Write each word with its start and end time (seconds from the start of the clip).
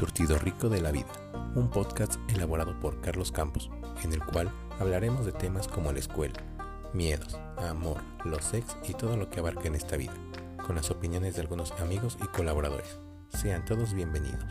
surtido 0.00 0.38
rico 0.38 0.70
de 0.70 0.80
la 0.80 0.92
vida, 0.92 1.12
un 1.54 1.68
podcast 1.68 2.18
elaborado 2.30 2.80
por 2.80 3.02
Carlos 3.02 3.30
Campos, 3.30 3.70
en 4.02 4.14
el 4.14 4.24
cual 4.24 4.50
hablaremos 4.78 5.26
de 5.26 5.32
temas 5.32 5.68
como 5.68 5.92
la 5.92 5.98
escuela, 5.98 6.40
miedos, 6.94 7.38
amor, 7.58 7.98
los 8.24 8.42
sex 8.42 8.78
y 8.88 8.94
todo 8.94 9.18
lo 9.18 9.28
que 9.28 9.40
abarca 9.40 9.68
en 9.68 9.74
esta 9.74 9.98
vida, 9.98 10.14
con 10.66 10.76
las 10.76 10.90
opiniones 10.90 11.34
de 11.34 11.42
algunos 11.42 11.72
amigos 11.72 12.16
y 12.24 12.26
colaboradores. 12.28 12.98
Sean 13.28 13.62
todos 13.66 13.92
bienvenidos. 13.92 14.42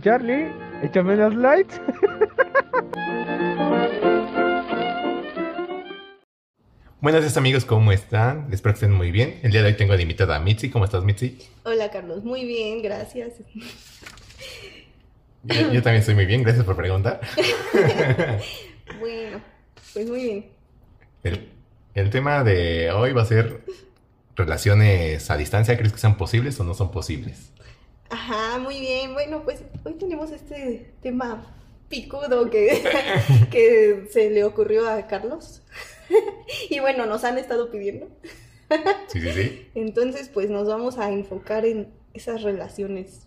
Charlie, 0.00 0.50
échame 0.82 1.16
las 1.16 1.34
lights. 1.34 1.82
Buenos 7.00 7.20
días 7.20 7.36
amigos, 7.36 7.64
¿cómo 7.64 7.92
están? 7.92 8.48
Espero 8.52 8.74
que 8.74 8.78
estén 8.78 8.92
muy 8.92 9.12
bien. 9.12 9.38
El 9.44 9.52
día 9.52 9.62
de 9.62 9.68
hoy 9.68 9.76
tengo 9.76 9.96
de 9.96 10.02
invitada 10.02 10.34
a 10.34 10.40
Mitzi. 10.40 10.68
¿Cómo 10.68 10.84
estás, 10.84 11.04
Mitzi? 11.04 11.38
Hola, 11.62 11.92
Carlos. 11.92 12.24
Muy 12.24 12.44
bien, 12.44 12.82
gracias. 12.82 13.34
Yo, 15.44 15.54
yo 15.72 15.80
también 15.80 16.00
estoy 16.00 16.16
muy 16.16 16.26
bien, 16.26 16.42
gracias 16.42 16.64
por 16.64 16.74
preguntar. 16.74 17.20
bueno, 18.98 19.40
pues 19.92 20.08
muy 20.08 20.22
bien. 20.24 20.46
El, 21.22 21.48
el 21.94 22.10
tema 22.10 22.42
de 22.42 22.90
hoy 22.90 23.12
va 23.12 23.22
a 23.22 23.26
ser 23.26 23.62
relaciones 24.34 25.30
a 25.30 25.36
distancia. 25.36 25.76
¿Crees 25.76 25.92
que 25.92 26.00
sean 26.00 26.16
posibles 26.16 26.58
o 26.58 26.64
no 26.64 26.74
son 26.74 26.90
posibles? 26.90 27.52
Ajá, 28.10 28.58
muy 28.58 28.80
bien. 28.80 29.12
Bueno, 29.12 29.42
pues 29.44 29.62
hoy 29.84 29.94
tenemos 29.94 30.32
este 30.32 30.94
tema 31.00 31.46
picudo 31.88 32.50
que, 32.50 32.82
que 33.52 34.08
se 34.10 34.30
le 34.30 34.42
ocurrió 34.42 34.90
a 34.90 35.06
Carlos. 35.06 35.62
y 36.70 36.80
bueno, 36.80 37.06
nos 37.06 37.24
han 37.24 37.38
estado 37.38 37.70
pidiendo. 37.70 38.08
Sí, 39.08 39.20
sí, 39.20 39.32
sí. 39.32 39.66
Entonces, 39.74 40.28
pues 40.28 40.50
nos 40.50 40.68
vamos 40.68 40.98
a 40.98 41.10
enfocar 41.10 41.64
en 41.64 41.88
esas 42.14 42.42
relaciones 42.42 43.26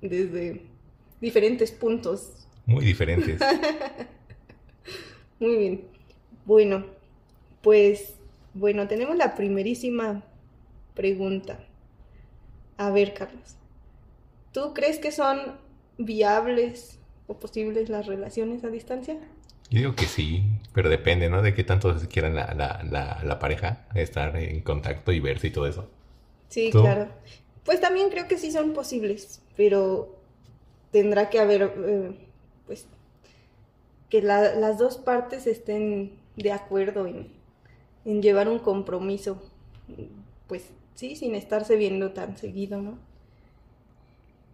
desde 0.00 0.62
diferentes 1.20 1.70
puntos. 1.70 2.46
Muy 2.66 2.84
diferentes. 2.84 3.40
Muy 5.40 5.56
bien. 5.56 5.84
Bueno, 6.44 6.86
pues, 7.62 8.14
bueno, 8.54 8.88
tenemos 8.88 9.16
la 9.16 9.34
primerísima 9.34 10.24
pregunta. 10.94 11.64
A 12.76 12.90
ver, 12.90 13.14
Carlos, 13.14 13.56
¿tú 14.52 14.74
crees 14.74 14.98
que 14.98 15.12
son 15.12 15.58
viables 15.98 16.98
o 17.28 17.38
posibles 17.38 17.88
las 17.88 18.06
relaciones 18.06 18.64
a 18.64 18.68
distancia? 18.68 19.18
Yo 19.72 19.78
digo 19.78 19.94
que 19.94 20.04
sí, 20.04 20.42
pero 20.74 20.90
depende, 20.90 21.30
¿no? 21.30 21.40
De 21.40 21.54
qué 21.54 21.64
tanto 21.64 21.98
se 21.98 22.06
quieran 22.06 22.34
la, 22.34 22.52
la, 22.52 22.82
la, 22.90 23.22
la 23.24 23.38
pareja 23.38 23.86
estar 23.94 24.36
en 24.36 24.60
contacto 24.60 25.12
y 25.12 25.20
verse 25.20 25.46
y 25.46 25.50
todo 25.50 25.66
eso. 25.66 25.88
Sí, 26.50 26.68
¿Tú? 26.70 26.82
claro. 26.82 27.08
Pues 27.64 27.80
también 27.80 28.10
creo 28.10 28.28
que 28.28 28.36
sí 28.36 28.52
son 28.52 28.74
posibles, 28.74 29.40
pero 29.56 30.14
tendrá 30.90 31.30
que 31.30 31.38
haber, 31.40 31.72
eh, 31.86 32.10
pues, 32.66 32.86
que 34.10 34.20
la- 34.20 34.54
las 34.56 34.76
dos 34.76 34.98
partes 34.98 35.46
estén 35.46 36.12
de 36.36 36.52
acuerdo 36.52 37.06
en, 37.06 37.28
en 38.04 38.20
llevar 38.20 38.48
un 38.50 38.58
compromiso, 38.58 39.42
pues 40.48 40.64
sí, 40.96 41.16
sin 41.16 41.34
estarse 41.34 41.76
viendo 41.76 42.10
tan 42.12 42.36
seguido, 42.36 42.82
¿no? 42.82 42.98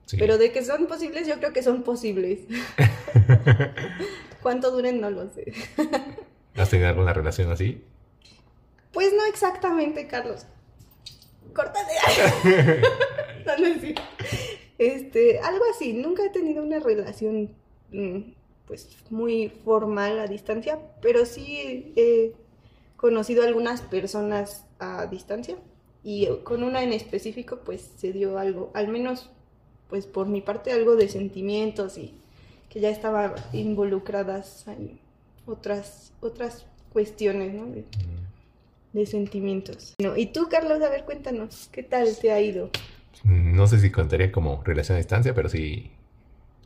Sí. 0.07 0.17
Pero 0.17 0.39
de 0.39 0.53
que 0.53 0.65
son 0.65 0.87
posibles, 0.87 1.27
yo 1.27 1.39
creo 1.39 1.53
que 1.53 1.65
son 1.65 1.83
posibles. 1.83 2.39
¿Cuánto 4.43 4.71
duren? 4.71 5.01
No 5.01 5.11
lo 5.11 5.29
sé. 5.29 5.53
¿Has 6.57 6.71
tenido 6.71 6.89
alguna 6.89 7.13
relación 7.13 7.51
así? 7.51 7.85
Pues 8.93 9.13
no 9.13 9.25
exactamente, 9.27 10.07
Carlos. 10.07 10.47
Córtate. 11.55 11.93
no, 13.47 13.59
no 13.59 13.67
es 13.67 13.81
cierto. 13.81 14.03
Este, 14.79 15.41
algo 15.41 15.65
así. 15.75 15.93
Nunca 15.93 16.25
he 16.25 16.31
tenido 16.31 16.63
una 16.63 16.79
relación, 16.79 17.55
mm, 17.93 18.33
pues, 18.67 18.97
muy 19.11 19.51
formal 19.65 20.19
a 20.21 20.27
distancia, 20.27 20.79
pero 21.03 21.27
sí 21.27 21.93
he 21.97 22.33
conocido 22.97 23.43
algunas 23.43 23.83
personas 23.83 24.67
a 24.79 25.07
distancia 25.07 25.57
y 26.03 26.29
con 26.45 26.63
una 26.63 26.83
en 26.83 26.93
específico, 26.93 27.61
pues, 27.65 27.91
se 27.97 28.13
dio 28.13 28.39
algo, 28.39 28.71
al 28.75 28.89
menos, 28.89 29.31
pues, 29.89 30.07
por 30.07 30.27
mi 30.27 30.41
parte, 30.41 30.73
algo 30.73 30.97
de 30.97 31.09
sentimientos 31.09 31.99
y 31.99 32.15
que 32.69 32.81
ya 32.81 32.91
estaban 32.91 33.35
involucradas 33.53 34.67
en 34.69 34.99
otras, 35.47 36.13
otras 36.21 36.67
cuestiones, 36.93 37.55
¿no? 37.55 37.67
De- 37.67 37.85
de 38.93 39.05
sentimientos. 39.07 39.95
Bueno, 39.99 40.17
y 40.17 40.27
tú, 40.27 40.49
Carlos, 40.51 40.81
a 40.83 40.89
ver, 40.89 41.05
cuéntanos, 41.05 41.69
¿qué 41.71 41.83
tal 41.83 42.17
te 42.19 42.33
ha 42.33 42.41
ido? 42.41 42.71
No 43.25 43.67
sé 43.67 43.79
si 43.81 43.91
contaría 43.91 44.33
como 44.33 44.63
relación 44.65 44.97
a 44.97 44.99
distancia, 44.99 45.35
pero 45.35 45.49
sí. 45.49 45.91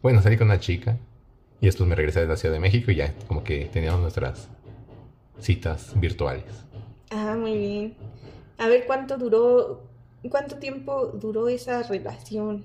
Bueno, 0.02 0.22
salí 0.22 0.36
con 0.36 0.46
una 0.46 0.60
chica 0.60 0.96
y 1.60 1.66
después 1.66 1.88
me 1.88 1.94
regresé 1.96 2.20
de 2.20 2.26
la 2.28 2.36
Ciudad 2.36 2.54
de 2.54 2.60
México 2.60 2.90
y 2.90 2.96
ya 2.96 3.12
como 3.26 3.42
que 3.42 3.64
teníamos 3.66 4.00
nuestras 4.00 4.48
citas 5.40 5.98
virtuales. 5.98 6.44
Ah, 7.10 7.36
muy 7.38 7.58
bien. 7.58 7.94
A 8.58 8.68
ver, 8.68 8.84
¿cuánto 8.86 9.18
duró, 9.18 9.82
cuánto 10.30 10.56
tiempo 10.58 11.06
duró 11.08 11.48
esa 11.48 11.82
relación? 11.82 12.64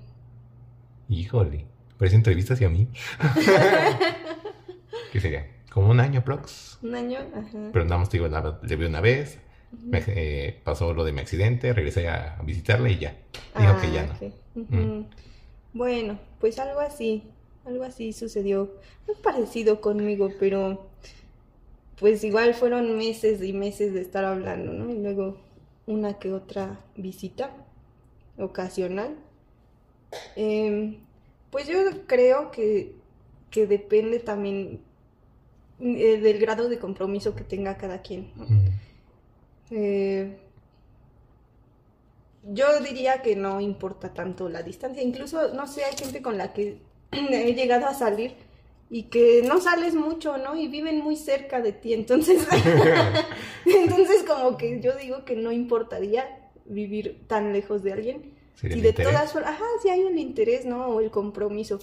Híjole, 1.09 1.66
parece 1.97 2.16
entrevistas 2.16 2.59
y 2.62 2.66
a 2.66 2.69
mí. 2.69 2.88
¿Qué 5.12 5.19
sería? 5.19 5.47
Como 5.72 5.90
un 5.90 6.00
año, 6.00 6.24
prox. 6.24 6.80
¿Un 6.81 6.96
año? 6.96 7.19
Ajá. 7.34 7.69
Pero 7.72 7.85
nada 7.85 7.97
más 7.97 8.09
te 8.09 8.18
digo, 8.18 8.30
nada, 8.30 8.59
le 8.63 8.75
vi 8.75 8.85
una 8.85 9.02
vez, 9.02 9.40
me, 9.72 10.03
eh, 10.07 10.59
pasó 10.63 10.94
lo 10.94 11.03
de 11.03 11.12
mi 11.12 11.19
accidente, 11.19 11.74
regresé 11.74 12.09
a 12.09 12.40
visitarla 12.44 12.90
y 12.90 13.00
ya. 13.00 13.16
Dijo 13.57 13.81
que 13.81 13.91
ya 13.91 14.06
no. 14.06 14.13
Ah. 14.13 14.25
Ujú. 14.56 15.06
Bueno, 15.74 16.19
pues 16.40 16.57
algo 16.59 16.80
así, 16.80 17.24
algo 17.66 17.84
así 17.84 18.13
sucedió. 18.13 18.74
Muy 19.06 19.16
parecido 19.18 19.81
conmigo, 19.81 20.31
pero 20.40 20.90
pues 22.00 22.24
igual 22.24 22.53
fueron 22.53 22.97
meses 22.97 23.41
y 23.44 23.53
meses 23.53 23.94
de 23.94 24.02
estar 24.02 24.24
hablando, 24.25 24.74
¿no? 24.74 24.91
Y 24.91 25.00
luego 25.00 25.38
una 25.86 26.19
que 26.19 26.31
otra 26.34 26.80
visita 26.96 27.52
ocasional. 28.38 29.16
Em, 30.36 30.97
pues 31.52 31.68
yo 31.68 31.78
creo 32.06 32.52
que, 32.52 32.96
que 33.50 33.68
depende 33.68 34.19
también 34.19 34.81
eh, 35.80 36.18
del 36.19 36.40
grado 36.40 36.69
de 36.69 36.80
compromiso 36.80 37.35
que 37.35 37.44
tenga 37.44 37.78
cada 37.78 38.02
quien. 38.02 38.31
¿no? 38.35 38.46
Mm. 38.46 38.68
Eh, 39.72 40.38
yo 42.44 42.80
diría 42.80 43.22
que 43.22 43.36
no 43.36 43.59
importa 43.59 44.13
tanto 44.13 44.50
la 44.50 44.63
distancia. 44.63 45.03
Incluso, 45.03 45.53
no 45.53 45.68
sé, 45.68 45.84
hay 45.84 45.96
gente 45.97 46.22
con 46.22 46.38
la 46.38 46.53
que 46.53 46.80
he 47.12 47.53
llegado 47.53 47.88
a 47.88 47.94
salir 47.94 48.36
y 48.90 49.03
que 49.03 49.41
no 49.44 49.59
sales 49.59 49.96
mucho, 49.96 50.38
¿no? 50.38 50.56
Y 50.56 50.68
viven 50.68 51.00
muy 51.00 51.16
cerca 51.16 51.62
de 51.62 51.74
ti. 51.74 51.94
Entonces, 51.94 52.47
entonces 53.66 54.24
como 54.24 54.57
que 54.57 54.80
yo 54.80 54.96
digo 54.96 55.25
que 55.25 55.36
no 55.36 55.52
importaría 55.52 56.50
vivir 56.66 57.24
tan 57.28 57.53
lejos 57.53 57.84
de 57.84 57.94
alguien. 57.94 58.37
Sería 58.59 58.75
Si 58.75 58.81
de 58.81 58.90
interés. 58.90 59.13
todas 59.13 59.31
formas, 59.31 59.51
ajá, 59.51 59.63
si 59.81 59.90
hay 59.90 60.01
el 60.01 60.18
interés, 60.18 60.66
¿no? 60.66 60.88
O 60.88 61.00
el 61.00 61.12
compromiso. 61.12 61.79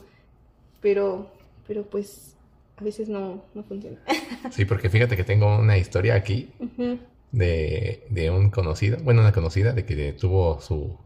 Pero, 0.81 1.31
pero 1.67 1.85
pues 1.85 2.35
a 2.77 2.85
veces 2.85 3.09
no, 3.09 3.43
no 3.55 3.63
funciona. 3.63 3.99
Sí, 4.51 4.65
porque 4.67 4.91
fíjate 4.91 5.17
que 5.17 5.25
tengo 5.25 5.57
una 5.59 5.79
historia 5.79 6.15
aquí 6.15 6.51
de, 7.33 8.05
de 8.11 8.31
un 8.31 8.51
conocido, 8.51 8.99
bueno, 9.03 9.21
una 9.23 9.33
conocida 9.33 9.73
de 9.73 9.87
que 9.87 10.13
tuvo 10.13 10.61
su, 10.61 10.97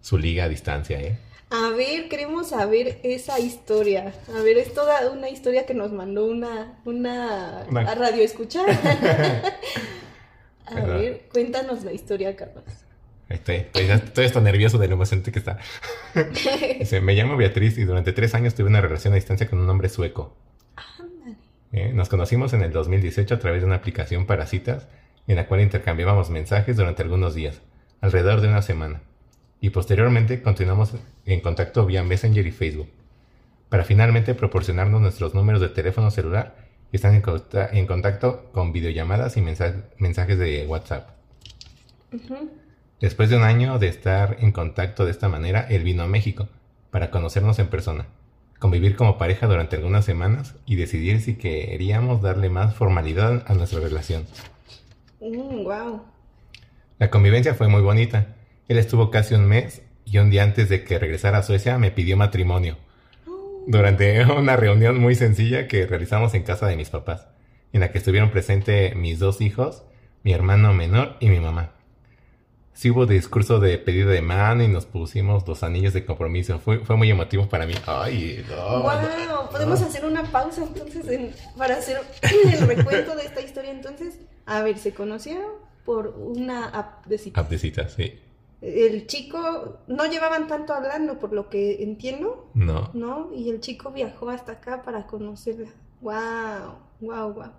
su 0.00 0.16
liga 0.18 0.44
a 0.44 0.48
distancia, 0.48 1.00
¿eh? 1.00 1.18
A 1.50 1.70
ver, 1.70 2.08
queremos 2.10 2.50
saber 2.50 3.00
esa 3.02 3.40
historia. 3.40 4.12
A 4.36 4.42
ver, 4.42 4.58
es 4.58 4.74
toda 4.74 5.10
una 5.10 5.30
historia 5.30 5.64
que 5.66 5.72
nos 5.74 5.90
mandó 5.92 6.26
una, 6.26 6.78
una, 6.84 7.64
Una- 7.70 7.90
a 7.90 7.94
radio 7.94 8.22
escuchar. 8.22 8.66
a 10.66 10.80
ver, 10.84 11.22
cuéntanos 11.32 11.82
la 11.84 11.92
historia, 11.92 12.36
Carlos. 12.36 12.64
Estoy, 13.28 13.56
estoy, 13.56 13.84
estoy 13.90 14.24
hasta 14.24 14.40
nervioso 14.40 14.78
de 14.78 14.88
lo 14.88 14.94
emocionante 14.94 15.32
que 15.32 15.38
está. 15.38 15.58
Dice, 16.78 17.00
me 17.00 17.14
llamo 17.14 17.36
Beatriz 17.36 17.76
y 17.78 17.84
durante 17.84 18.12
tres 18.12 18.34
años 18.34 18.54
tuve 18.54 18.68
una 18.68 18.80
relación 18.80 19.12
a 19.12 19.16
distancia 19.16 19.48
con 19.48 19.58
un 19.58 19.68
hombre 19.68 19.88
sueco. 19.90 20.34
Eh, 21.72 21.92
Nos 21.92 22.08
conocimos 22.08 22.52
en 22.54 22.62
el 22.62 22.72
2018 22.72 23.34
a 23.34 23.38
través 23.38 23.60
de 23.60 23.66
una 23.66 23.76
aplicación 23.76 24.24
para 24.26 24.46
citas 24.46 24.86
en 25.26 25.36
la 25.36 25.46
cual 25.46 25.60
intercambiábamos 25.60 26.30
mensajes 26.30 26.76
durante 26.78 27.02
algunos 27.02 27.34
días, 27.34 27.60
alrededor 28.00 28.40
de 28.40 28.48
una 28.48 28.62
semana. 28.62 29.02
Y 29.60 29.70
posteriormente 29.70 30.40
continuamos 30.40 30.94
en 31.26 31.40
contacto 31.40 31.84
vía 31.84 32.02
Messenger 32.02 32.46
y 32.46 32.52
Facebook, 32.52 32.88
para 33.68 33.84
finalmente 33.84 34.34
proporcionarnos 34.34 35.02
nuestros 35.02 35.34
números 35.34 35.60
de 35.60 35.68
teléfono 35.68 36.10
celular 36.10 36.56
y 36.90 36.96
estar 36.96 37.12
en, 37.12 37.20
conta- 37.20 37.68
en 37.70 37.86
contacto 37.86 38.48
con 38.52 38.72
videollamadas 38.72 39.36
y 39.36 39.42
mensa- 39.42 39.84
mensajes 39.98 40.38
de 40.38 40.64
WhatsApp. 40.66 41.10
Ujú. 42.14 42.50
Después 43.00 43.30
de 43.30 43.36
un 43.36 43.44
año 43.44 43.78
de 43.78 43.86
estar 43.86 44.38
en 44.40 44.50
contacto 44.50 45.04
de 45.04 45.12
esta 45.12 45.28
manera, 45.28 45.60
él 45.68 45.84
vino 45.84 46.02
a 46.02 46.08
México 46.08 46.48
para 46.90 47.10
conocernos 47.10 47.58
en 47.58 47.68
persona. 47.68 48.06
convivir 48.58 48.96
como 48.96 49.18
pareja 49.18 49.46
durante 49.46 49.76
algunas 49.76 50.04
semanas 50.04 50.56
y 50.66 50.74
decidir 50.74 51.20
si 51.20 51.36
queríamos 51.36 52.22
darle 52.22 52.50
más 52.50 52.74
formalidad 52.74 53.44
a 53.46 53.54
nuestra 53.54 53.78
relación. 53.78 54.24
wow. 55.20 56.02
La 56.98 57.08
convivencia 57.08 57.54
fue 57.54 57.68
muy 57.68 57.82
bonita. 57.82 58.34
Él 58.66 58.78
estuvo 58.78 59.12
casi 59.12 59.36
un 59.36 59.46
mes 59.46 59.82
y 60.04 60.18
un 60.18 60.30
día 60.30 60.42
antes 60.42 60.68
de 60.68 60.82
que 60.82 60.98
regresara 60.98 61.38
a 61.38 61.42
Suecia 61.44 61.78
me 61.78 61.92
pidió 61.92 62.16
matrimonio. 62.16 62.78
Oh. 63.28 63.62
Durante 63.68 64.24
una 64.36 64.56
reunión 64.56 64.98
muy 64.98 65.14
sencilla 65.14 65.68
que 65.68 65.86
realizamos 65.86 66.34
en 66.34 66.42
casa 66.42 66.66
de 66.66 66.74
mis 66.74 66.90
papás, 66.90 67.28
en 67.72 67.78
la 67.78 67.92
que 67.92 67.98
estuvieron 67.98 68.30
presentes 68.30 68.96
mis 68.96 69.20
dos 69.20 69.40
hijos, 69.40 69.84
mi 70.24 70.32
hermano 70.32 70.74
menor 70.74 71.16
y 71.20 71.28
mi 71.28 71.38
mamá. 71.38 71.77
Sí 72.78 72.90
hubo 72.90 73.06
discurso 73.06 73.58
de 73.58 73.76
pedido 73.76 74.08
de 74.10 74.22
mano 74.22 74.62
y 74.62 74.68
nos 74.68 74.86
pusimos 74.86 75.48
los 75.48 75.64
anillos 75.64 75.94
de 75.94 76.04
compromiso. 76.06 76.60
Fue, 76.60 76.78
fue 76.78 76.94
muy 76.94 77.10
emotivo 77.10 77.48
para 77.48 77.66
mí. 77.66 77.74
Ay, 77.88 78.46
no, 78.48 78.82
Wow, 78.82 78.92
no. 79.28 79.50
podemos 79.50 79.82
hacer 79.82 80.04
una 80.04 80.22
pausa 80.22 80.62
entonces 80.62 81.08
en- 81.08 81.34
para 81.56 81.74
hacer 81.78 82.00
el 82.22 82.60
recuento 82.68 83.16
de 83.16 83.24
esta 83.24 83.40
historia. 83.40 83.72
Entonces, 83.72 84.20
a 84.46 84.62
ver, 84.62 84.78
se 84.78 84.94
conocieron 84.94 85.50
por 85.84 86.06
una 86.06 86.68
app 86.68 87.04
de. 87.06 87.20
App 87.34 87.52
sí. 87.52 88.14
El 88.60 89.08
chico, 89.08 89.78
no 89.88 90.06
llevaban 90.06 90.46
tanto 90.46 90.72
hablando, 90.72 91.18
por 91.18 91.32
lo 91.32 91.48
que 91.48 91.82
entiendo, 91.82 92.48
No. 92.54 92.90
¿no? 92.94 93.30
Y 93.34 93.50
el 93.50 93.58
chico 93.58 93.90
viajó 93.90 94.30
hasta 94.30 94.52
acá 94.52 94.82
para 94.84 95.04
conocerla. 95.08 95.70
Wow, 96.00 96.76
wow, 97.00 97.32
wow. 97.32 97.50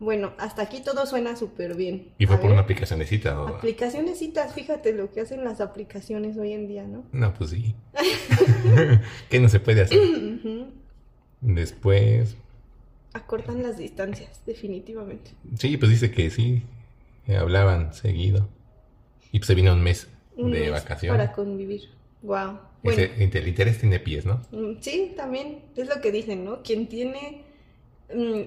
Bueno, 0.00 0.32
hasta 0.38 0.62
aquí 0.62 0.82
todo 0.82 1.06
suena 1.06 1.36
súper 1.36 1.74
bien. 1.76 2.08
Y 2.18 2.26
fue 2.26 2.36
A 2.36 2.40
por 2.40 2.50
ver, 2.50 2.58
una 2.58 3.06
citas. 3.06 3.34
¿no? 3.34 3.46
Aplicaciones 3.48 4.18
citas, 4.18 4.52
fíjate 4.54 4.92
lo 4.92 5.10
que 5.12 5.20
hacen 5.20 5.44
las 5.44 5.60
aplicaciones 5.60 6.36
hoy 6.36 6.52
en 6.52 6.66
día, 6.68 6.84
¿no? 6.86 7.04
No, 7.12 7.32
pues 7.34 7.50
sí. 7.50 7.74
¿Qué 9.30 9.40
no 9.40 9.48
se 9.48 9.60
puede 9.60 9.82
hacer? 9.82 9.98
Después, 11.40 12.36
Acortan 13.12 13.62
las 13.62 13.76
distancias, 13.78 14.42
definitivamente. 14.44 15.30
sí, 15.58 15.76
pues 15.76 15.90
dice 15.90 16.10
que 16.10 16.30
sí, 16.30 16.62
hablaban 17.38 17.94
seguido. 17.94 18.48
Y 19.30 19.38
pues 19.38 19.46
se 19.46 19.54
vino 19.54 19.72
un 19.72 19.82
mes 19.82 20.08
Un 20.36 20.50
de 20.50 20.60
mes 20.62 20.70
vacaciones. 20.72 21.16
Para 21.20 21.32
convivir. 21.32 21.90
Wow. 22.22 22.58
Bueno, 22.82 23.00
Ese- 23.02 23.14
el 23.14 23.22
interés 23.22 23.78
tiene 23.78 24.00
pies, 24.00 24.26
¿no? 24.26 24.42
mm, 24.50 24.80
sí, 24.80 25.12
también 25.16 25.60
es 25.76 25.88
lo 25.88 26.00
que 26.00 26.10
dicen, 26.10 26.44
¿no? 26.44 26.62
Quien 26.62 26.88
tiene, 26.88 27.43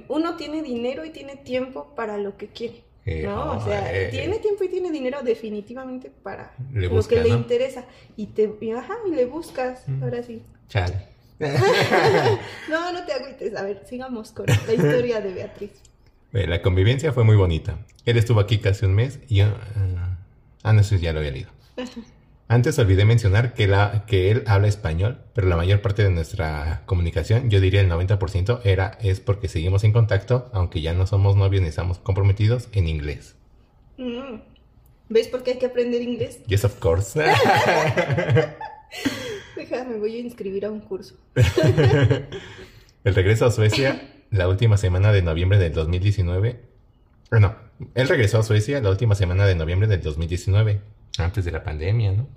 uno 0.08 0.36
tiene 0.36 0.62
dinero 0.62 1.06
y 1.06 1.10
tiene 1.12 1.36
tiempo 1.38 1.94
para 1.96 2.18
lo 2.18 2.38
que 2.38 2.48
quiere. 2.48 2.84
Eh, 3.06 3.24
¿no? 3.24 3.54
O 3.58 3.64
sea, 3.64 3.94
eh, 3.94 4.10
tiene 4.10 4.38
tiempo 4.40 4.66
y 4.66 4.68
tiene 4.70 4.92
dinero 4.92 5.20
definitivamente 5.24 6.12
para 6.24 6.54
Le 6.74 6.88
lo 6.88 6.96
busca, 6.96 7.16
que 7.16 7.22
le 7.22 7.30
interesa. 7.30 7.86
Y 8.18 8.28
te, 8.28 8.54
y, 8.60 8.72
ajá, 8.72 8.96
y 9.10 9.16
le 9.16 9.26
buscas, 9.26 9.88
Mm. 9.88 10.04
ahora 10.04 10.24
sí. 10.24 10.42
Chale. 10.68 10.96
No, 12.70 12.92
no 12.92 13.06
te 13.06 13.14
agüites. 13.14 13.56
A 13.56 13.64
ver, 13.64 13.84
sigamos 13.88 14.32
con 14.32 14.46
la 14.48 14.74
historia 14.74 15.22
de 15.22 15.34
Beatriz. 15.34 15.72
Eh, 16.34 16.48
La 16.48 16.62
convivencia 16.62 17.14
fue 17.14 17.24
muy 17.24 17.36
bonita. 17.38 17.80
Él 18.06 18.18
estuvo 18.18 18.40
aquí 18.42 18.58
casi 18.60 18.86
un 18.86 18.94
mes 18.96 19.20
y 19.30 19.38
yo... 19.38 19.46
ah, 19.46 20.18
ah, 20.64 20.74
no, 20.74 20.82
eso 20.82 20.96
ya 20.98 21.14
lo 21.14 21.20
había 21.20 21.32
leído. 21.32 21.50
Antes 22.50 22.80
olvidé 22.80 23.04
mencionar 23.04 23.54
que, 23.54 23.68
la, 23.68 24.06
que 24.08 24.32
él 24.32 24.44
habla 24.48 24.70
español, 24.70 25.20
pero 25.34 25.48
la 25.48 25.58
mayor 25.58 25.82
parte 25.82 26.04
de 26.04 26.12
nuestra 26.12 26.84
comunicación, 26.86 27.50
yo 27.50 27.60
diría 27.60 27.82
el 27.82 27.90
90%, 27.90 28.62
era, 28.64 28.98
es 29.02 29.20
porque 29.20 29.50
seguimos 29.50 29.84
en 29.84 29.92
contacto, 29.92 30.50
aunque 30.54 30.82
ya 30.82 30.94
no 30.94 31.06
somos 31.08 31.36
novios 31.36 31.62
ni 31.62 31.68
estamos 31.68 32.00
comprometidos, 32.00 32.70
en 32.72 32.88
inglés. 32.88 33.36
Mm. 33.98 34.36
¿Ves 35.10 35.28
por 35.28 35.44
qué 35.44 35.52
hay 35.52 35.58
que 35.58 35.66
aprender 35.66 36.02
inglés? 36.02 36.40
Yes, 36.48 36.64
of 36.64 36.80
course. 36.80 37.20
Déjame, 39.56 39.98
voy 39.98 40.16
a 40.16 40.20
inscribir 40.20 40.66
a 40.66 40.72
un 40.72 40.80
curso. 40.80 41.16
el 43.04 43.16
regreso 43.16 43.46
a 43.46 43.52
Suecia 43.52 44.02
la 44.32 44.48
última 44.48 44.78
semana 44.78 45.12
de 45.12 45.22
noviembre 45.22 45.58
del 45.58 45.74
2019. 45.74 46.50
eh, 46.50 46.60
No, 47.40 47.56
él 47.96 48.08
regresó 48.08 48.40
a 48.40 48.44
Suecia 48.44 48.82
la 48.82 48.90
última 48.90 49.16
semana 49.16 49.46
de 49.46 49.56
noviembre 49.56 49.88
del 49.88 50.02
2019, 50.02 50.82
antes 51.20 51.46
de 51.46 51.52
la 51.52 51.64
pandemia, 51.64 52.12
¿no? 52.14 52.28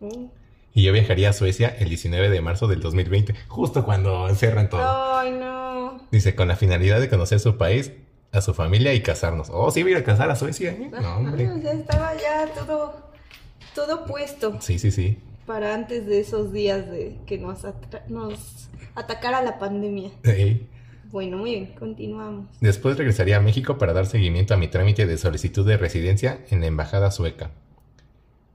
Mm. 0.00 0.26
Y 0.72 0.82
yo 0.84 0.92
viajaría 0.92 1.30
a 1.30 1.32
Suecia 1.32 1.74
el 1.78 1.88
19 1.88 2.30
de 2.30 2.40
marzo 2.40 2.68
del 2.68 2.80
2020, 2.80 3.34
justo 3.48 3.84
cuando 3.84 4.32
cierran 4.34 4.68
todo. 4.68 4.82
Ay, 5.18 5.32
no. 5.32 6.00
Dice, 6.12 6.34
con 6.34 6.48
la 6.48 6.56
finalidad 6.56 7.00
de 7.00 7.08
conocer 7.08 7.40
su 7.40 7.56
país, 7.56 7.92
a 8.32 8.40
su 8.40 8.54
familia 8.54 8.94
y 8.94 9.00
casarnos. 9.02 9.48
Oh, 9.52 9.70
sí, 9.70 9.82
voy 9.82 9.92
a 9.92 9.96
ir 9.96 10.02
a 10.02 10.04
casar 10.04 10.30
a 10.30 10.36
Suecia, 10.36 10.70
¿eh? 10.70 10.90
No, 11.02 11.16
hombre. 11.16 11.48
Ah, 11.48 11.58
ya 11.62 11.72
estaba 11.72 12.14
ya 12.14 12.46
todo, 12.54 13.10
todo 13.74 14.04
puesto 14.06 14.58
Sí, 14.60 14.78
sí, 14.78 14.90
sí. 14.92 15.18
para 15.46 15.74
antes 15.74 16.06
de 16.06 16.20
esos 16.20 16.52
días 16.52 16.88
de 16.88 17.18
que 17.26 17.38
nos, 17.38 17.64
nos 18.08 18.68
atacara 18.94 19.42
la 19.42 19.58
pandemia. 19.58 20.10
Ey. 20.22 20.68
Bueno, 21.10 21.38
muy 21.38 21.50
bien, 21.50 21.74
continuamos. 21.76 22.46
Después 22.60 22.96
regresaría 22.96 23.38
a 23.38 23.40
México 23.40 23.78
para 23.78 23.92
dar 23.92 24.06
seguimiento 24.06 24.54
a 24.54 24.56
mi 24.56 24.68
trámite 24.68 25.06
de 25.06 25.18
solicitud 25.18 25.66
de 25.66 25.76
residencia 25.76 26.38
en 26.50 26.60
la 26.60 26.66
embajada 26.66 27.10
sueca. 27.10 27.50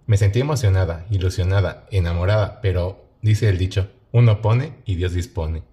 Me 0.07 0.17
sentí 0.17 0.39
emocionada, 0.39 1.05
ilusionada, 1.09 1.87
enamorada, 1.89 2.61
pero 2.61 3.05
dice 3.21 3.49
el 3.49 3.57
dicho, 3.57 3.89
uno 4.11 4.41
pone 4.41 4.75
y 4.85 4.95
Dios 4.95 5.13
dispone. 5.13 5.63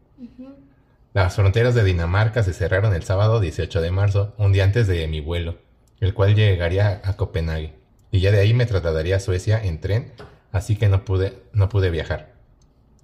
Las 1.13 1.37
fronteras 1.37 1.75
de 1.75 1.85
Dinamarca 1.85 2.43
se 2.43 2.55
cerraron 2.55 2.95
el 2.95 3.03
sábado 3.03 3.41
18 3.41 3.83
de 3.83 3.91
marzo, 3.91 4.35
un 4.39 4.53
día 4.53 4.65
antes 4.65 4.87
de 4.87 5.07
mi 5.07 5.21
vuelo, 5.21 5.59
el 6.01 6.15
cual 6.15 6.35
llegaría 6.35 7.03
a 7.05 7.17
Copenhague, 7.19 7.75
y 8.11 8.21
ya 8.21 8.33
de 8.33 8.41
ahí 8.41 8.55
me 8.55 8.65
trasladaría 8.65 9.17
a 9.17 9.21
Suecia 9.21 9.63
en 9.63 9.81
tren, 9.81 10.13
así 10.51 10.77
que 10.77 10.89
no 10.89 11.05
pude, 11.05 11.43
no 11.53 11.69
pude 11.69 11.91
viajar. 11.91 12.33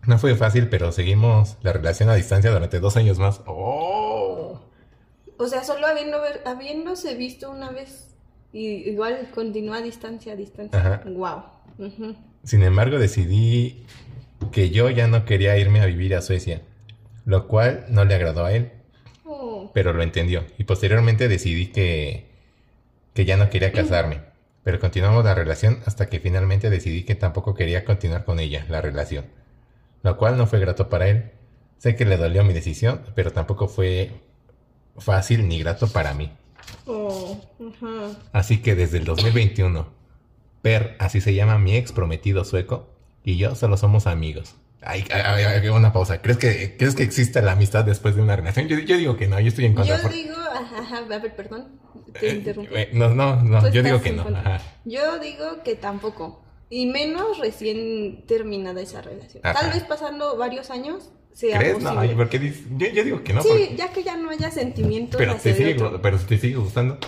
No 0.06 0.19
fue 0.19 0.34
fácil, 0.36 0.70
pero 0.70 0.92
seguimos 0.92 1.58
la 1.60 1.75
relación 1.75 2.08
a 2.08 2.14
distancia 2.14 2.50
durante 2.50 2.80
dos 2.80 2.96
años 2.96 3.19
más. 3.19 3.42
¡Oh! 3.44 4.62
O 5.36 5.46
sea, 5.46 5.62
solo 5.64 5.86
habiendo, 5.86 6.22
habiéndose 6.46 7.14
visto 7.14 7.50
una 7.50 7.70
vez 7.70 8.14
y 8.53 8.89
igual 8.89 9.29
continúa 9.35 9.79
a 9.79 9.83
distancia, 9.83 10.33
a 10.33 10.37
distancia. 10.37 10.79
Ajá. 10.79 11.03
Wow. 11.06 11.43
Sin 12.45 12.62
embargo, 12.62 12.99
decidí 12.99 13.85
que 14.53 14.71
yo 14.71 14.91
ya 14.91 15.06
no 15.06 15.25
quería 15.25 15.56
irme 15.59 15.81
a 15.81 15.87
vivir 15.87 16.15
a 16.15 16.23
Suecia, 16.23 16.62
lo 17.25 17.47
cual 17.49 17.87
no 17.89 18.05
le 18.05 18.15
agradó 18.15 18.45
a 18.45 18.53
él, 18.53 18.73
Oh, 19.31 19.71
pero 19.75 19.93
lo 19.93 20.03
entendió. 20.03 20.47
Y 20.56 20.65
posteriormente 20.65 21.29
decidí 21.29 21.67
que, 21.67 22.31
que 23.12 23.27
ya 23.27 23.37
no 23.37 23.50
quería 23.50 23.73
casarme. 23.73 24.23
Pero 24.65 24.81
continuamos 24.81 25.25
la 25.25 25.35
relación 25.35 25.81
hasta 25.85 26.09
que 26.09 26.19
finalmente 26.19 26.71
decidí 26.71 27.05
que 27.05 27.15
tampoco 27.15 27.55
quería 27.55 27.85
continuar 27.85 28.25
con 28.25 28.41
ella, 28.41 28.65
la 28.69 28.81
relación. 28.81 29.27
Lo 30.03 30.17
cual 30.17 30.39
no 30.39 30.47
fue 30.47 30.61
grato 30.61 30.89
para 30.89 31.09
él. 31.09 31.31
Sé 31.77 31.95
que 31.95 32.06
le 32.06 32.17
dolió 32.17 32.43
mi 32.43 32.55
decisión, 32.55 33.03
pero 33.15 33.31
tampoco 33.31 33.69
fue 33.69 34.12
fácil 34.97 35.47
ni 35.47 35.59
grato 35.61 35.88
para 35.88 36.14
mí. 36.14 36.33
Oh, 36.87 37.38
ajá. 37.70 38.18
Así 38.32 38.58
que 38.62 38.75
desde 38.75 38.98
el 38.98 39.04
2021, 39.04 39.87
Per, 40.62 40.96
así 40.98 41.20
se 41.20 41.34
llama 41.34 41.58
mi 41.58 41.76
ex 41.76 41.92
prometido 41.92 42.44
sueco, 42.44 42.88
y 43.25 43.37
yo 43.37 43.54
solo 43.54 43.76
somos 43.76 44.06
amigos. 44.06 44.56
Ay, 44.82 45.04
ay, 45.12 45.22
ay, 45.25 45.44
ay, 45.62 45.68
una 45.68 45.92
pausa. 45.92 46.22
¿Crees 46.22 46.38
que, 46.38 46.76
¿Crees 46.76 46.94
que 46.94 47.02
existe 47.02 47.42
la 47.42 47.52
amistad 47.52 47.84
después 47.84 48.14
de 48.16 48.22
una 48.22 48.37
relación? 48.37 48.68
Yo, 48.68 48.78
yo 48.78 48.96
digo 48.96 49.16
que 49.16 49.26
no, 49.26 49.38
yo 49.40 49.48
estoy 49.48 49.66
en 49.66 49.75
contra. 49.75 49.96
Yo 49.96 50.02
por- 50.02 50.12
digo, 50.12 50.34
ajá, 50.37 50.78
ajá, 50.80 50.98
a 50.98 51.18
ver, 51.18 51.34
perdón, 51.34 51.80
te 52.12 52.30
Eh, 52.30 52.34
interrumpí. 52.37 52.75
eh, 52.75 52.90
no, 52.92 53.08
no, 53.14 53.70
yo 53.70 53.82
digo 53.82 54.00
que 54.00 54.12
no. 54.12 54.22
Ajá. 54.22 54.60
Yo 54.84 55.18
digo 55.18 55.62
que 55.64 55.75
tampoco. 55.75 56.42
Y 56.70 56.87
menos 56.87 57.38
recién 57.38 58.25
terminada 58.26 58.80
esa 58.80 59.00
relación. 59.02 59.40
Ajá. 59.44 59.60
Tal 59.60 59.72
vez 59.72 59.82
pasando 59.84 60.37
varios 60.37 60.70
años 60.70 61.10
sea 61.32 61.58
¿Crees? 61.58 61.80
No, 61.82 61.94
posible. 61.94 62.16
¿por 62.16 62.28
qué 62.28 62.38
dices? 62.38 62.62
Yo, 62.76 62.87
yo 62.88 63.04
digo 63.04 63.23
que 63.25 63.32
no. 63.32 63.42
sí, 63.42 63.49
porque- 63.49 63.76
ya 63.76 63.92
que 63.92 64.02
ya 64.02 64.16
no 64.16 64.30
haya 64.30 64.50
sentimientos 64.50 65.18
pero, 65.18 65.32
hacia 65.32 65.52
te 65.52 65.58
sigue, 65.58 65.75
otro. 65.82 66.02
pero 66.02 66.18
te 66.18 66.38
sigue 66.38 66.56
gustando. 66.56 66.99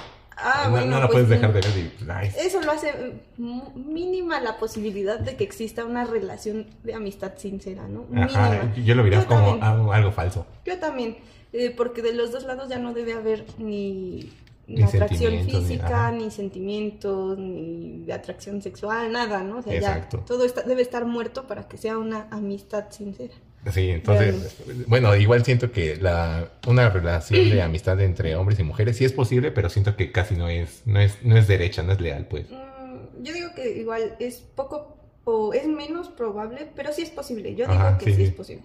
Ah, 0.42 0.62
no, 0.66 0.70
bueno, 0.70 0.86
no 0.86 1.00
la 1.00 1.06
pues, 1.08 1.12
puedes 1.24 1.28
dejar 1.28 1.52
de 1.52 1.60
ver. 1.60 1.76
y, 1.78 2.10
ay, 2.10 2.30
Eso 2.38 2.62
lo 2.62 2.72
hace 2.72 2.94
mínima 3.36 4.40
la 4.40 4.56
posibilidad 4.58 5.18
de 5.20 5.36
que 5.36 5.44
exista 5.44 5.84
una 5.84 6.04
relación 6.04 6.66
de 6.82 6.94
amistad 6.94 7.32
sincera, 7.36 7.86
¿no? 7.88 8.06
Ajá, 8.22 8.72
yo 8.74 8.94
lo 8.94 9.02
vería 9.02 9.24
como 9.26 9.58
también. 9.58 9.92
algo, 9.92 10.12
falso. 10.12 10.46
Yo 10.64 10.78
también, 10.78 11.18
eh, 11.52 11.74
porque 11.76 12.00
de 12.02 12.14
los 12.14 12.32
dos 12.32 12.44
lados 12.44 12.68
ya 12.68 12.78
no 12.78 12.94
debe 12.94 13.12
haber 13.12 13.44
ni, 13.58 14.30
Ni 14.66 14.76
ni 14.76 14.82
atracción 14.82 15.34
ni- 15.34 15.44
física, 15.44 16.06
ajá. 16.08 16.12
ni, 16.12 16.30
sentimientos, 16.30 17.36
ni 17.38 18.10
atracción 18.10 18.62
sexual, 18.62 19.12
nada, 19.12 19.42
¿no? 19.42 19.58
O 19.58 19.62
sea, 19.62 19.72
ya 19.72 19.78
Exacto. 19.96 20.24
todo 20.26 20.44
está, 20.44 20.62
debe 20.62 20.80
estar 20.82 21.04
muerto 21.04 21.46
para 21.46 21.68
que 21.68 21.76
sea 21.76 21.98
una 21.98 22.28
amistad 22.30 22.86
sincera. 22.90 23.34
Sí, 23.72 23.90
entonces, 23.90 24.56
bueno, 24.86 25.14
igual 25.16 25.44
siento 25.44 25.70
que 25.70 25.96
la, 25.96 26.48
una 26.66 26.88
relación 26.88 27.50
de 27.50 27.60
amistad 27.60 28.00
entre 28.00 28.34
hombres 28.34 28.58
y 28.58 28.62
mujeres 28.62 28.96
sí 28.96 29.04
es 29.04 29.12
posible, 29.12 29.50
pero 29.50 29.68
siento 29.68 29.96
que 29.96 30.12
casi 30.12 30.34
no 30.34 30.48
es, 30.48 30.82
no 30.86 30.98
es, 30.98 31.22
no 31.22 31.36
es 31.36 31.46
derecha, 31.46 31.82
no 31.82 31.92
es 31.92 32.00
leal, 32.00 32.26
pues. 32.26 32.46
Mm, 32.50 33.22
yo 33.22 33.34
digo 33.34 33.48
que 33.54 33.70
igual 33.72 34.16
es 34.18 34.36
poco 34.54 34.96
o 35.24 35.52
es 35.52 35.66
menos 35.66 36.08
probable, 36.08 36.68
pero 36.74 36.92
sí 36.92 37.02
es 37.02 37.10
posible. 37.10 37.54
Yo 37.54 37.66
digo 37.66 37.78
Ajá, 37.78 37.98
que 37.98 38.06
sí, 38.06 38.12
sí, 38.12 38.16
sí. 38.16 38.22
es 38.24 38.32
posible. 38.32 38.64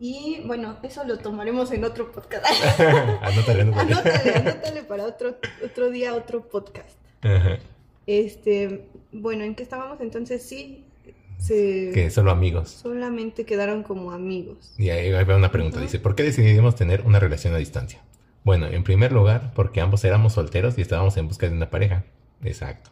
Y 0.00 0.42
bueno, 0.44 0.76
eso 0.82 1.04
lo 1.04 1.18
tomaremos 1.18 1.70
en 1.70 1.84
otro 1.84 2.10
podcast. 2.10 2.44
anótale, 3.22 3.62
anótale. 3.62 3.94
anótale, 3.94 4.32
anótale 4.34 4.82
para 4.82 5.04
otro, 5.04 5.36
otro 5.64 5.90
día, 5.90 6.14
otro 6.14 6.48
podcast. 6.48 6.98
Ajá. 7.22 7.58
Este, 8.06 8.88
bueno, 9.12 9.44
¿en 9.44 9.54
qué 9.54 9.62
estábamos 9.62 10.00
entonces? 10.00 10.42
Sí, 10.42 10.85
que 11.48 12.10
solo 12.10 12.30
amigos. 12.30 12.70
solamente 12.70 13.44
quedaron 13.44 13.82
como 13.82 14.12
amigos. 14.12 14.74
Y 14.78 14.90
ahí 14.90 15.10
va 15.24 15.36
una 15.36 15.50
pregunta, 15.52 15.80
dice, 15.80 15.98
¿por 16.00 16.14
qué 16.14 16.22
decidimos 16.22 16.74
tener 16.76 17.02
una 17.02 17.20
relación 17.20 17.54
a 17.54 17.58
distancia? 17.58 18.00
Bueno, 18.44 18.66
en 18.66 18.84
primer 18.84 19.12
lugar, 19.12 19.52
porque 19.54 19.80
ambos 19.80 20.04
éramos 20.04 20.34
solteros 20.34 20.78
y 20.78 20.80
estábamos 20.82 21.16
en 21.16 21.28
busca 21.28 21.48
de 21.48 21.54
una 21.54 21.68
pareja. 21.70 22.04
Exacto. 22.44 22.90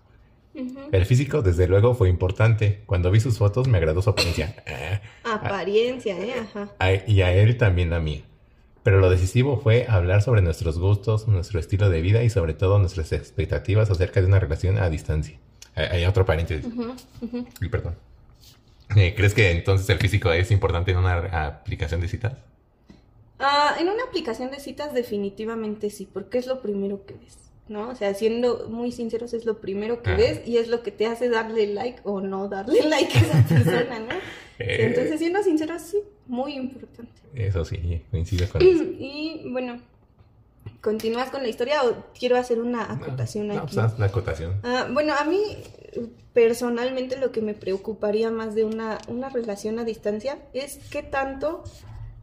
El 0.92 1.04
físico, 1.06 1.42
desde 1.42 1.66
luego, 1.66 1.94
fue 1.94 2.08
importante. 2.08 2.82
Cuando 2.86 3.10
vi 3.10 3.18
sus 3.18 3.38
fotos, 3.38 3.66
me 3.66 3.78
agradó 3.78 4.02
su 4.02 4.10
apariencia. 4.10 4.54
Ah, 5.24 5.40
Apariencia, 5.42 6.16
¿eh? 6.20 6.34
Ajá. 6.40 6.70
a- 6.78 6.92
y 7.10 7.22
a 7.22 7.32
él 7.32 7.56
también 7.56 7.90
la 7.90 7.98
mía. 7.98 8.22
Pero 8.82 9.00
lo 9.00 9.08
decisivo 9.10 9.58
fue 9.58 9.86
hablar 9.88 10.20
sobre 10.22 10.42
nuestros 10.42 10.78
gustos, 10.78 11.26
nuestro 11.26 11.58
estilo 11.58 11.88
de 11.88 12.02
vida 12.02 12.22
y 12.22 12.30
sobre 12.30 12.52
todo 12.54 12.78
nuestras 12.78 13.10
expectativas 13.12 13.90
acerca 13.90 14.20
de 14.20 14.26
una 14.26 14.38
relación 14.38 14.78
a 14.78 14.90
distancia. 14.90 15.38
Hay 15.74 16.04
otro 16.04 16.24
paréntesis. 16.26 16.70
Y 17.60 17.68
perdón. 17.68 17.94
Eh, 18.96 19.14
¿Crees 19.16 19.34
que 19.34 19.50
entonces 19.50 19.88
el 19.90 19.98
físico 19.98 20.30
es 20.32 20.50
importante 20.50 20.90
en 20.92 20.98
una 20.98 21.16
aplicación 21.46 22.00
de 22.00 22.08
citas? 22.08 22.34
Ah, 23.38 23.76
en 23.80 23.88
una 23.88 24.04
aplicación 24.04 24.50
de 24.50 24.60
citas 24.60 24.94
definitivamente 24.94 25.90
sí, 25.90 26.08
porque 26.10 26.38
es 26.38 26.46
lo 26.46 26.60
primero 26.62 27.04
que 27.04 27.14
ves, 27.14 27.36
¿no? 27.68 27.88
O 27.90 27.94
sea, 27.94 28.14
siendo 28.14 28.68
muy 28.68 28.92
sinceros, 28.92 29.34
es 29.34 29.44
lo 29.44 29.60
primero 29.60 30.02
que 30.02 30.10
Ah. 30.10 30.16
ves 30.16 30.46
y 30.46 30.58
es 30.58 30.68
lo 30.68 30.82
que 30.82 30.92
te 30.92 31.06
hace 31.06 31.28
darle 31.28 31.66
like 31.66 32.00
o 32.04 32.20
no 32.20 32.48
darle 32.48 32.82
like 32.88 33.16
a 33.18 33.20
esa 33.20 33.42
persona, 33.48 33.98
¿no? 33.98 34.14
Eh, 34.60 34.86
Entonces, 34.86 35.18
siendo 35.18 35.42
sinceros, 35.42 35.82
sí, 35.82 35.98
muy 36.26 36.54
importante. 36.54 37.10
Eso 37.34 37.64
sí, 37.64 38.02
coincido 38.12 38.48
con 38.48 38.62
eso. 38.62 38.84
Y 38.84 39.48
bueno, 39.50 39.80
¿continúas 40.84 41.30
con 41.30 41.42
la 41.42 41.48
historia 41.48 41.82
o 41.82 41.96
quiero 42.16 42.36
hacer 42.36 42.60
una 42.60 42.92
acotación 42.92 43.48
No, 43.48 43.54
aquí? 43.62 43.74
pues 43.74 43.98
la 43.98 44.06
acotación. 44.06 44.60
Ah, 44.62 44.86
bueno, 44.92 45.14
a 45.18 45.24
mí 45.24 45.40
personalmente 46.34 47.16
lo 47.16 47.32
que 47.32 47.40
me 47.40 47.54
preocuparía 47.54 48.30
más 48.30 48.54
de 48.54 48.64
una, 48.64 48.98
una 49.08 49.30
relación 49.30 49.78
a 49.78 49.84
distancia 49.84 50.38
es 50.52 50.78
qué 50.90 51.02
tanto, 51.02 51.64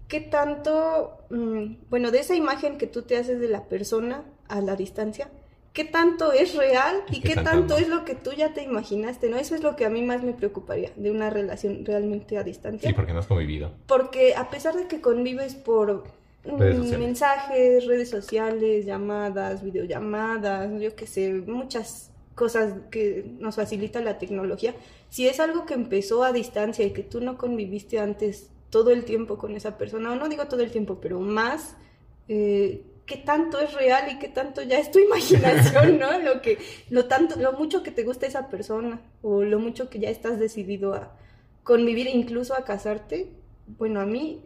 qué 0.07 0.19
tanto, 0.21 1.17
mm, 1.31 1.89
bueno, 1.89 2.11
de 2.11 2.19
esa 2.19 2.35
imagen 2.35 2.77
que 2.77 2.87
tú 2.87 3.01
te 3.01 3.17
haces 3.17 3.39
de 3.39 3.47
la 3.47 3.65
persona 3.67 4.23
a 4.47 4.61
la 4.61 4.75
distancia, 4.75 5.29
qué 5.73 5.85
tanto 5.85 6.33
es 6.33 6.55
real 6.55 7.01
Y 7.09 7.17
y 7.17 7.21
qué 7.21 7.29
qué 7.29 7.35
tanto 7.35 7.51
tanto 7.51 7.73
no. 7.75 7.79
es 7.79 7.87
lo 7.87 8.03
que 8.05 8.13
tú 8.15 8.31
ya 8.33 8.53
te 8.53 8.61
imaginaste, 8.61 9.29
¿no? 9.29 9.37
Eso 9.37 9.55
es 9.55 9.63
lo 9.63 9.75
que 9.77 9.85
a 9.85 9.89
mí 9.89 10.03
más 10.03 10.21
me 10.23 10.33
preocuparía 10.33 10.91
de 10.97 11.09
una 11.09 11.29
relación 11.29 11.85
realmente 11.85 12.37
a 12.37 12.43
distancia. 12.43 12.89
Sí, 12.89 12.93
porque 12.93 13.13
no 13.13 13.19
has 13.19 13.27
convivido. 13.27 13.71
Porque 13.87 14.35
a 14.35 14.49
pesar 14.49 14.75
de 14.75 14.87
que 14.87 14.99
convives 14.99 15.55
por 15.55 16.03
Redes 16.43 16.77
sociales. 16.77 17.00
mensajes, 17.00 17.86
redes 17.86 18.10
sociales, 18.10 18.86
llamadas, 18.86 19.63
videollamadas, 19.63 20.81
yo 20.81 20.95
qué 20.95 21.05
sé, 21.05 21.33
muchas 21.33 22.12
cosas 22.33 22.74
que 22.89 23.25
nos 23.39 23.55
facilita 23.55 24.01
la 24.01 24.17
tecnología, 24.17 24.74
si 25.10 25.27
es 25.27 25.39
algo 25.39 25.65
que 25.65 25.75
empezó 25.75 26.24
a 26.24 26.31
distancia 26.31 26.86
y 26.86 26.91
que 26.91 27.03
tú 27.03 27.21
no 27.21 27.38
conviviste 27.38 28.00
antes 28.00 28.50
todo 28.71 28.89
el 28.91 29.05
tiempo 29.05 29.38
con 29.38 29.55
esa 29.55 29.77
persona, 29.77 30.12
o 30.12 30.15
no 30.15 30.29
digo 30.29 30.48
todo 30.48 30.62
el 30.62 30.71
tiempo, 30.71 31.00
pero 31.00 31.19
más, 31.19 31.75
eh, 32.27 32.81
qué 33.05 33.17
tanto 33.17 33.60
es 33.60 33.74
real 33.74 34.12
y 34.12 34.17
qué 34.17 34.29
tanto 34.29 34.63
ya 34.63 34.79
es 34.79 34.89
tu 34.89 35.00
imaginación, 35.07 36.00
¿no? 36.00 36.17
Lo 36.19 36.41
que, 36.41 36.57
lo 36.89 37.05
tanto, 37.05 37.36
lo 37.39 37.51
mucho 37.53 37.83
que 37.83 37.91
te 37.91 38.03
gusta 38.03 38.25
esa 38.25 38.50
persona, 38.50 39.01
o 39.21 39.43
lo 39.43 39.60
mucho 39.60 39.89
que 39.89 40.00
ya 40.00 40.10
estás 40.10 40.39
decidido 40.39 40.95
a 40.95 41.12
convivir, 41.63 42.07
incluso 42.07 42.55
a 42.55 42.63
casarte, 42.63 43.29
bueno, 43.77 44.00
a 44.00 44.05
mí 44.05 44.41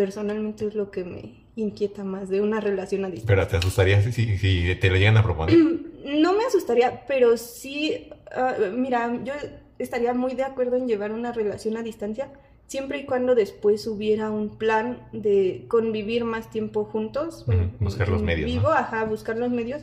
personalmente 0.00 0.64
es 0.64 0.74
lo 0.74 0.90
que 0.90 1.04
me 1.04 1.44
inquieta 1.56 2.04
más 2.04 2.30
de 2.30 2.40
una 2.40 2.58
relación 2.58 3.04
a 3.04 3.10
distancia. 3.10 3.36
Pero 3.36 3.46
te 3.46 3.58
asustaría 3.58 4.00
si, 4.00 4.12
si, 4.12 4.38
si 4.38 4.74
te 4.76 4.88
lo 4.88 4.96
llegan 4.96 5.18
a 5.18 5.22
proponer. 5.22 5.54
No 6.02 6.32
me 6.32 6.44
asustaría, 6.44 7.04
pero 7.06 7.36
sí, 7.36 8.08
ah, 8.34 8.54
mira, 8.74 9.20
yo 9.22 9.34
estaría 9.78 10.14
muy 10.14 10.34
de 10.34 10.44
acuerdo 10.44 10.76
en 10.76 10.88
llevar 10.88 11.12
una 11.12 11.30
relación 11.30 11.76
a 11.76 11.82
distancia, 11.82 12.32
siempre 12.66 13.00
y 13.00 13.04
cuando 13.04 13.34
después 13.34 13.86
hubiera 13.86 14.30
un 14.30 14.56
plan 14.56 15.06
de 15.12 15.66
convivir 15.68 16.24
más 16.24 16.48
tiempo 16.48 16.86
juntos. 16.86 17.44
Buscar 17.78 18.08
los 18.08 18.22
medios, 18.22 18.48
¿no? 18.48 18.60
Vivo, 18.60 18.68
ajá, 18.70 19.04
buscar 19.04 19.36
los 19.36 19.50
medios, 19.50 19.82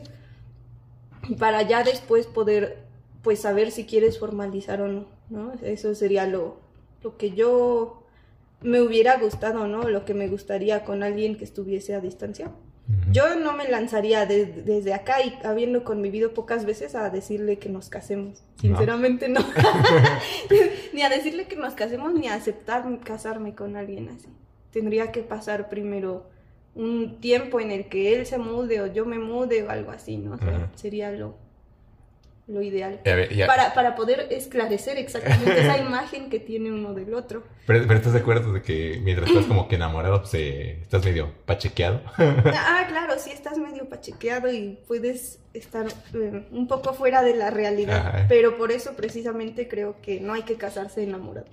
para 1.38 1.62
ya 1.62 1.84
después 1.84 2.26
poder, 2.26 2.82
pues, 3.22 3.38
saber 3.38 3.70
si 3.70 3.84
quieres 3.84 4.18
formalizar 4.18 4.82
o 4.82 4.88
no, 4.88 5.06
¿no? 5.30 5.52
Eso 5.62 5.94
sería 5.94 6.26
lo, 6.26 6.58
lo 7.04 7.16
que 7.16 7.30
yo 7.30 8.07
me 8.60 8.80
hubiera 8.80 9.18
gustado, 9.18 9.66
¿no? 9.66 9.88
Lo 9.88 10.04
que 10.04 10.14
me 10.14 10.28
gustaría 10.28 10.84
con 10.84 11.02
alguien 11.02 11.36
que 11.36 11.44
estuviese 11.44 11.94
a 11.94 12.00
distancia. 12.00 12.50
Yo 13.12 13.34
no 13.36 13.52
me 13.52 13.68
lanzaría 13.68 14.24
de- 14.24 14.46
desde 14.46 14.94
acá 14.94 15.22
y 15.22 15.34
habiendo 15.44 15.84
convivido 15.84 16.32
pocas 16.32 16.64
veces 16.64 16.94
a 16.94 17.10
decirle 17.10 17.58
que 17.58 17.68
nos 17.68 17.90
casemos. 17.90 18.42
Sinceramente 18.58 19.28
no. 19.28 19.40
ni 20.94 21.02
a 21.02 21.08
decirle 21.10 21.46
que 21.46 21.56
nos 21.56 21.74
casemos 21.74 22.14
ni 22.14 22.28
a 22.28 22.34
aceptar 22.34 22.84
casarme 23.00 23.54
con 23.54 23.76
alguien 23.76 24.08
así. 24.08 24.28
Tendría 24.72 25.12
que 25.12 25.20
pasar 25.22 25.68
primero 25.68 26.26
un 26.74 27.20
tiempo 27.20 27.60
en 27.60 27.70
el 27.72 27.88
que 27.88 28.14
él 28.14 28.24
se 28.26 28.38
mude 28.38 28.80
o 28.80 28.86
yo 28.86 29.04
me 29.04 29.18
mude 29.18 29.64
o 29.64 29.70
algo 29.70 29.90
así, 29.90 30.16
¿no? 30.16 30.32
O 30.34 30.38
sea, 30.38 30.48
Ujú. 30.56 30.66
sería 30.76 31.10
lo, 31.12 31.36
lo 32.48 32.62
ideal. 32.62 33.00
Para, 33.46 33.74
para 33.74 33.94
poder 33.94 34.26
esclarecer 34.30 34.96
exactamente 34.96 35.60
esa 35.60 35.76
imagen 35.86 36.30
que 36.30 36.40
tiene 36.40 36.72
uno 36.72 36.94
del 36.94 37.12
otro. 37.14 37.44
Pero, 37.66 37.84
pero 37.86 37.98
estás 37.98 38.14
de 38.14 38.20
acuerdo 38.20 38.52
de 38.54 38.62
que 38.62 38.98
mientras 39.02 39.28
estás 39.28 39.44
como 39.44 39.68
que 39.68 39.74
enamorado, 39.76 40.20
pues 40.22 40.32
eh, 40.34 40.78
estás 40.82 41.04
medio 41.04 41.32
pachequeado. 41.44 42.00
Ah, 42.18 42.86
claro, 42.88 43.14
sí 43.18 43.30
estás 43.30 43.58
medio 43.58 43.88
pachequeado 43.88 44.50
y 44.50 44.78
puedes 44.88 45.40
estar 45.52 45.86
eh, 46.14 46.46
un 46.50 46.66
poco 46.66 46.94
fuera 46.94 47.22
de 47.22 47.34
la 47.36 47.50
realidad, 47.50 47.98
Ajá. 48.08 48.26
pero 48.28 48.56
por 48.56 48.72
eso 48.72 48.94
precisamente 48.96 49.68
creo 49.68 49.96
que 50.00 50.20
no 50.20 50.32
hay 50.32 50.42
que 50.42 50.54
casarse 50.54 51.02
enamorado. 51.02 51.46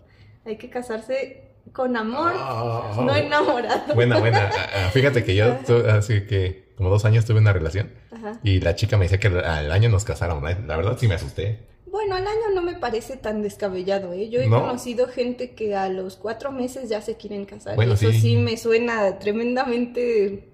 Hay 0.46 0.58
que 0.58 0.70
casarse 0.70 1.42
con 1.74 1.98
amor, 1.98 2.34
Oh. 2.38 3.02
no 3.04 3.16
enamorado. 3.16 3.94
Buena, 3.96 4.20
buena. 4.20 4.50
Ah, 4.56 4.68
ah, 4.88 4.90
Fíjate 4.94 5.24
que 5.24 5.36
yo 5.36 5.58
hace 5.90 6.26
que 6.26 6.65
como 6.78 6.90
dos 6.90 7.06
años 7.06 7.26
tuve 7.26 7.40
una 7.40 7.54
relación 7.54 7.92
Ajá. 8.12 8.40
y 8.44 8.60
la 8.60 8.76
chica 8.76 8.98
me 8.98 9.06
decía 9.06 9.20
que 9.20 9.28
al- 9.28 9.72
año 9.72 9.90
nos 9.90 10.04
casáramos. 10.06 10.44
La 10.66 10.76
verdad 10.78 10.98
sí 11.00 11.08
me 11.08 11.16
asusté. 11.16 11.60
Bueno, 11.88 12.16
al 12.16 12.28
año 12.28 12.52
no 12.54 12.62
me 12.62 12.74
parece 12.74 13.16
tan 13.16 13.42
descabellado, 13.42 14.12
¿eh? 14.14 14.30
Yo 14.30 14.42
he 14.42 14.48
No. 14.48 14.60
conocido 14.62 15.08
gente 15.08 15.52
que 15.52 15.76
a 15.76 15.88
los 15.88 16.18
cuatro 16.18 16.52
meses 16.52 16.90
ya 16.90 17.02
se 17.02 17.16
quieren 17.16 17.46
casar. 17.46 17.76
Bueno, 17.78 17.94
eso 17.94 18.12
sí. 18.12 18.20
sí. 18.20 18.36
me 18.38 18.58
suena 18.58 19.18
tremendamente 19.20 20.50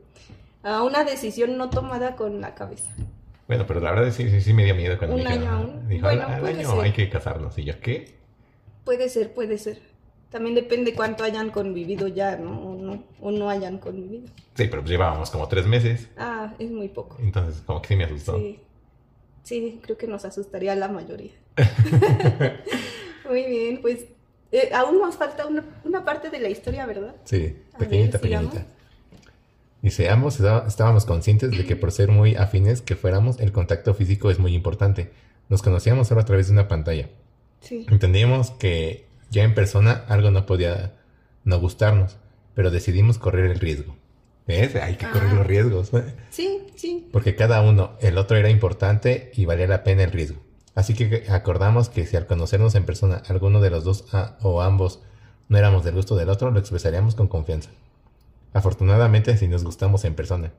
a 0.63 0.83
una 0.83 1.03
decisión 1.03 1.57
no 1.57 1.69
tomada 1.71 2.15
con 2.15 2.41
la 2.41 2.53
cabeza. 2.53 2.91
Bueno, 3.47 3.65
pero 3.67 3.79
la 3.79 3.91
verdad 3.91 4.11
sí, 4.13 4.29
sí, 4.29 4.39
sí 4.41 4.53
me 4.53 4.63
dio 4.63 4.75
miedo 4.75 4.97
cuando 4.97 5.15
Un 5.17 5.23
me 5.23 5.29
año 5.29 5.39
dijeron, 5.41 5.59
aún. 5.59 5.87
dijo, 5.89 6.05
Bueno, 6.07 6.23
al, 6.27 6.33
al 6.33 6.45
año 6.45 6.71
ser. 6.71 6.79
hay 6.81 6.91
que 6.93 7.09
casarnos. 7.09 7.57
Y 7.57 7.63
yo, 7.65 7.79
¿qué? 7.81 8.15
Puede 8.85 9.09
ser, 9.09 9.33
puede 9.33 9.57
ser. 9.57 9.81
También 10.31 10.55
depende 10.55 10.93
cuánto 10.95 11.23
hayan 11.25 11.49
convivido 11.51 12.07
ya, 12.07 12.37
¿no? 12.37 12.51
O 12.71 12.75
no, 12.81 13.03
o 13.19 13.31
no 13.31 13.49
hayan 13.49 13.77
convivido. 13.79 14.27
Sí, 14.55 14.65
pero 14.67 14.81
pues 14.81 14.89
llevábamos 14.89 15.29
como 15.29 15.47
tres 15.47 15.67
meses. 15.67 16.07
Ah, 16.17 16.53
es 16.57 16.71
muy 16.71 16.87
poco. 16.87 17.17
Entonces 17.19 17.61
como 17.65 17.81
que 17.81 17.89
sí 17.89 17.95
me 17.97 18.05
asustó. 18.05 18.37
Sí. 18.39 18.59
Sí, 19.43 19.79
creo 19.83 19.97
que 19.97 20.07
nos 20.07 20.23
asustaría 20.23 20.71
a 20.71 20.75
la 20.75 20.87
mayoría. 20.87 21.31
muy 23.29 23.43
bien, 23.45 23.81
pues 23.81 24.05
eh, 24.51 24.69
aún 24.73 24.99
nos 24.99 25.15
falta 25.15 25.45
una, 25.47 25.63
una 25.83 26.03
parte 26.05 26.29
de 26.29 26.39
la 26.39 26.49
historia, 26.49 26.85
¿verdad? 26.85 27.15
Sí, 27.23 27.57
pequeñita, 27.77 28.17
ver, 28.17 28.21
pequeñita. 28.21 28.65
Dice, 29.81 30.09
ambos 30.09 30.35
está- 30.35 30.65
estábamos 30.67 31.05
conscientes 31.05 31.51
de 31.51 31.65
que 31.65 31.75
por 31.75 31.91
ser 31.91 32.09
muy 32.09 32.35
afines 32.35 32.81
que 32.81 32.95
fuéramos, 32.95 33.39
el 33.39 33.51
contacto 33.51 33.93
físico 33.95 34.29
es 34.29 34.37
muy 34.37 34.53
importante. 34.53 35.11
Nos 35.49 35.61
conocíamos 35.63 36.07
solo 36.07 36.21
a 36.21 36.25
través 36.25 36.47
de 36.47 36.53
una 36.53 36.67
pantalla. 36.67 37.09
Sí. 37.61 37.85
Entendíamos 37.89 38.51
que 38.51 39.05
ya 39.31 39.43
en 39.43 39.55
persona 39.55 40.03
algo 40.07 40.29
no 40.29 40.45
podía 40.45 40.93
no 41.43 41.59
gustarnos, 41.59 42.17
pero 42.53 42.69
decidimos 42.69 43.17
correr 43.17 43.49
el 43.49 43.59
riesgo. 43.59 43.95
¿Ves? 44.45 44.75
Hay 44.75 44.95
que 44.97 45.09
correr 45.09 45.29
Ah. 45.31 45.33
los 45.35 45.47
riesgos. 45.47 45.91
Sí, 46.29 46.67
sí. 46.75 47.07
Porque 47.11 47.35
cada 47.35 47.61
uno, 47.61 47.93
el 48.01 48.17
otro 48.19 48.37
era 48.37 48.49
importante 48.49 49.31
y 49.33 49.45
valía 49.45 49.67
la 49.67 49.83
pena 49.83 50.03
el 50.03 50.11
riesgo. 50.11 50.39
Así 50.75 50.93
que 50.93 51.25
acordamos 51.29 51.89
que 51.89 52.05
si 52.05 52.15
al 52.17 52.27
conocernos 52.27 52.75
en 52.75 52.85
persona 52.85 53.21
alguno 53.27 53.59
de 53.61 53.69
los 53.71 53.83
dos 53.83 54.05
a- 54.13 54.37
o 54.41 54.61
ambos 54.61 55.01
no 55.49 55.57
éramos 55.57 55.83
del 55.83 55.95
gusto 55.95 56.15
del 56.15 56.29
otro, 56.29 56.51
lo 56.51 56.59
expresaríamos 56.59 57.15
con 57.15 57.27
confianza. 57.27 57.69
Afortunadamente, 58.53 59.37
si 59.37 59.47
nos 59.47 59.63
gustamos 59.63 60.03
en 60.05 60.15
persona. 60.15 60.51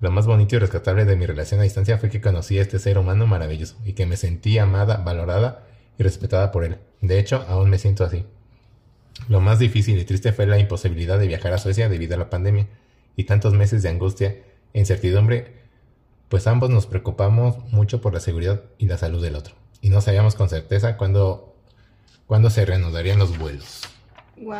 Lo 0.00 0.10
más 0.10 0.26
bonito 0.26 0.56
y 0.56 0.58
rescatable 0.58 1.04
de 1.04 1.16
mi 1.16 1.24
relación 1.26 1.60
a 1.60 1.64
distancia 1.64 1.98
fue 1.98 2.10
que 2.10 2.20
conocí 2.20 2.58
a 2.58 2.62
este 2.62 2.78
ser 2.78 2.98
humano 2.98 3.26
maravilloso 3.26 3.76
y 3.84 3.92
que 3.94 4.06
me 4.06 4.16
sentí 4.16 4.58
amada, 4.58 4.96
valorada 4.98 5.62
y 5.98 6.02
respetada 6.02 6.50
por 6.52 6.64
él. 6.64 6.78
De 7.06 7.18
hecho, 7.18 7.44
aún 7.48 7.70
me 7.70 7.78
siento 7.78 8.04
así. 8.04 8.24
Lo 9.28 9.40
más 9.40 9.58
difícil 9.58 9.98
y 9.98 10.04
triste 10.04 10.32
fue 10.32 10.46
la 10.46 10.58
imposibilidad 10.58 11.18
de 11.18 11.26
viajar 11.26 11.52
a 11.52 11.58
Suecia 11.58 11.88
debido 11.88 12.14
a 12.14 12.18
la 12.18 12.30
pandemia 12.30 12.66
y 13.16 13.24
tantos 13.24 13.54
meses 13.54 13.82
de 13.82 13.88
angustia 13.90 14.36
e 14.72 14.78
incertidumbre, 14.80 15.54
pues 16.28 16.46
ambos 16.46 16.70
nos 16.70 16.86
preocupamos 16.86 17.58
mucho 17.72 18.00
por 18.00 18.12
la 18.12 18.20
seguridad 18.20 18.62
y 18.78 18.86
la 18.86 18.98
salud 18.98 19.22
del 19.22 19.36
otro. 19.36 19.54
Y 19.80 19.90
no 19.90 20.00
sabíamos 20.00 20.34
con 20.34 20.48
certeza 20.48 20.96
cuándo, 20.96 21.54
cuándo 22.26 22.50
se 22.50 22.64
reanudarían 22.64 23.18
los 23.18 23.38
vuelos. 23.38 23.82
Wow. 24.36 24.56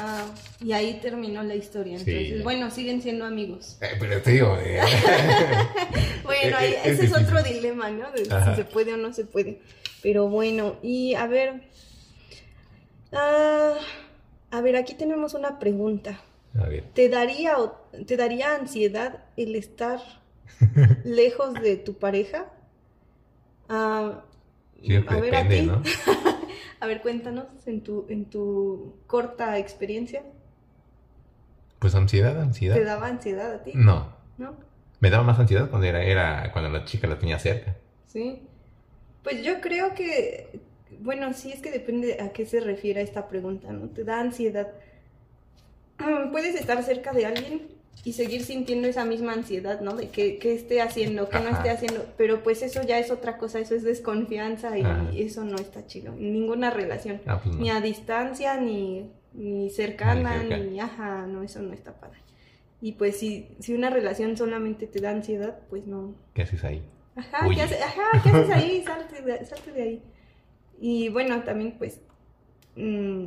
Y 0.61 0.73
ahí 0.73 1.01
terminó 1.03 1.43
la 1.43 1.57
historia. 1.57 1.99
Sí. 1.99 2.37
Bueno, 2.45 2.71
siguen 2.71 3.03
siendo 3.03 3.25
amigos. 3.25 3.77
Eh, 3.81 3.97
pero 3.99 4.23
te 4.23 4.31
digo, 4.31 4.57
eh, 4.63 4.81
Bueno, 6.23 6.57
ahí- 6.57 6.75
es 6.85 6.99
ese 7.01 7.07
es 7.07 7.13
otro 7.13 7.43
dilema, 7.43 7.91
¿no? 7.91 8.11
De 8.13 8.25
si 8.25 8.55
se 8.57 8.65
puede 8.65 8.95
o 8.95 8.97
no 8.97 9.13
se 9.13 9.25
puede. 9.25 9.61
Pero 10.03 10.29
bueno, 10.29 10.77
y 10.83 11.15
a 11.15 11.27
ver, 11.27 11.63
Ah, 13.15 13.75
a 14.51 14.61
ver, 14.61 14.77
aquí 14.77 14.95
tenemos 14.95 15.35
una 15.35 15.59
pregunta. 15.59 16.21
A 16.59 16.69
ver. 16.69 16.85
¿Te 16.95 17.09
daría, 17.09 17.59
o- 17.59 17.73
¿Te 18.07 18.17
daría 18.17 18.55
ansiedad 18.55 19.25
el 19.37 19.57
estar 19.57 20.01
lejos 21.05 21.55
de 21.55 21.77
tu 21.77 21.95
pareja? 21.95 22.47
Ah, 23.69 24.23
Sí, 24.83 24.95
a 24.97 25.01
ver, 25.01 25.35
a 25.35 25.43
depende, 25.45 25.61
ti. 25.61 25.67
¿no? 25.67 25.83
A 26.81 26.87
ver, 26.87 27.01
cuéntanos 27.01 27.47
en 27.65 27.81
tu, 27.83 28.05
en 28.11 28.27
tu 28.27 28.97
corta 29.07 29.57
experiencia. 29.59 30.23
Pues 31.79 31.95
ansiedad, 31.95 32.39
ansiedad. 32.39 32.75
¿Te 32.75 32.85
daba 32.85 33.07
ansiedad 33.07 33.55
a 33.55 33.63
ti? 33.63 33.73
No. 33.75 34.13
¿No? 34.37 34.55
Me 35.01 35.09
daba 35.09 35.25
más 35.25 35.39
ansiedad 35.39 35.71
cuando 35.71 35.87
era, 35.87 36.03
era 36.03 36.53
cuando 36.53 36.69
la 36.71 36.85
chica 36.85 37.07
la 37.07 37.19
tenía 37.19 37.39
cerca. 37.39 37.75
Sí. 38.07 38.43
Pues 39.23 39.43
yo 39.43 39.63
creo 39.63 39.95
que, 39.95 40.61
bueno, 41.05 41.35
sí 41.35 41.53
es 41.53 41.61
que 41.61 41.71
depende 41.71 42.19
a 42.21 42.31
qué 42.33 42.47
se 42.47 42.61
refiere 42.61 43.03
esta 43.03 43.29
pregunta, 43.29 43.71
¿no? 43.73 43.89
Te 43.89 44.05
da 44.05 44.21
ansiedad. 44.21 44.69
Puedes 46.33 46.55
estar 46.55 46.83
cerca 46.83 47.13
de 47.13 47.27
alguien 47.27 47.69
y 48.05 48.15
seguir 48.15 48.43
sintiendo 48.43 48.89
esa 48.89 49.05
misma 49.05 49.35
ansiedad, 49.35 49.81
¿no? 49.83 49.95
De 49.97 50.09
que, 50.09 50.39
que 50.39 50.55
esté 50.55 50.81
haciendo, 50.81 51.29
que 51.29 51.39
no 51.41 51.51
esté 51.51 51.69
haciendo. 51.69 52.07
Pero 52.17 52.43
pues 52.43 52.63
eso 52.63 52.83
ya 52.83 52.99
es 52.99 53.11
otra 53.11 53.37
cosa, 53.37 53.59
eso 53.61 53.75
es 53.75 53.83
desconfianza 53.83 54.79
y 54.79 54.83
Ajá. 54.83 55.11
eso 55.15 55.45
no 55.45 55.57
está 55.57 55.87
chido. 55.87 56.15
Ninguna 56.15 56.71
relación. 56.71 57.21
Ah, 57.27 57.39
pues 57.43 57.55
no. 57.55 57.61
Ni 57.61 57.71
a 57.71 57.83
distancia, 57.83 58.57
ni, 58.59 59.11
ni 59.35 59.69
cercana, 59.71 60.43
Ni 60.43 60.57
ni, 60.71 60.81
ajá, 60.81 61.27
no, 61.27 61.43
eso 61.43 61.61
no 61.61 61.75
está 61.75 61.93
padre. 61.93 62.19
Y 62.81 62.93
pues 62.93 63.19
si, 63.19 63.49
si 63.61 63.75
una 63.75 63.91
relación 63.91 64.39
solamente 64.39 64.87
te 64.87 65.01
da 65.01 65.11
ansiedad, 65.11 65.59
pues 65.69 65.87
no, 65.87 66.15
¿Qué 66.33 66.43
haces 66.43 66.65
ahí? 66.65 66.83
Ajá. 67.15 67.47
¿qué, 67.55 67.61
hace- 67.63 67.83
ajá, 67.83 68.23
¿qué 68.23 68.29
haces 68.31 68.51
ahí? 68.51 68.83
Salte 68.85 69.21
de, 69.23 69.45
salte 69.45 69.71
de 69.71 69.83
ahí. 69.83 70.03
Y 70.81 71.09
bueno, 71.09 71.43
también 71.45 71.77
pues 71.79 72.01
mm, 72.77 73.27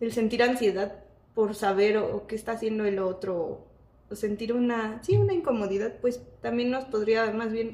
el 0.00 0.12
sentir 0.12 0.42
ansiedad 0.42 1.04
por 1.34 1.54
saber 1.54 1.98
o, 1.98 2.16
o 2.16 2.26
qué 2.26 2.34
está 2.34 2.52
haciendo 2.52 2.84
el 2.84 2.98
otro, 2.98 3.66
o 4.10 4.14
sentir 4.14 4.52
una, 4.52 5.02
sí, 5.02 5.16
una 5.16 5.32
incomodidad, 5.34 5.94
pues 6.00 6.20
también 6.40 6.70
nos 6.70 6.84
podría 6.84 7.30
más 7.32 7.52
bien 7.52 7.72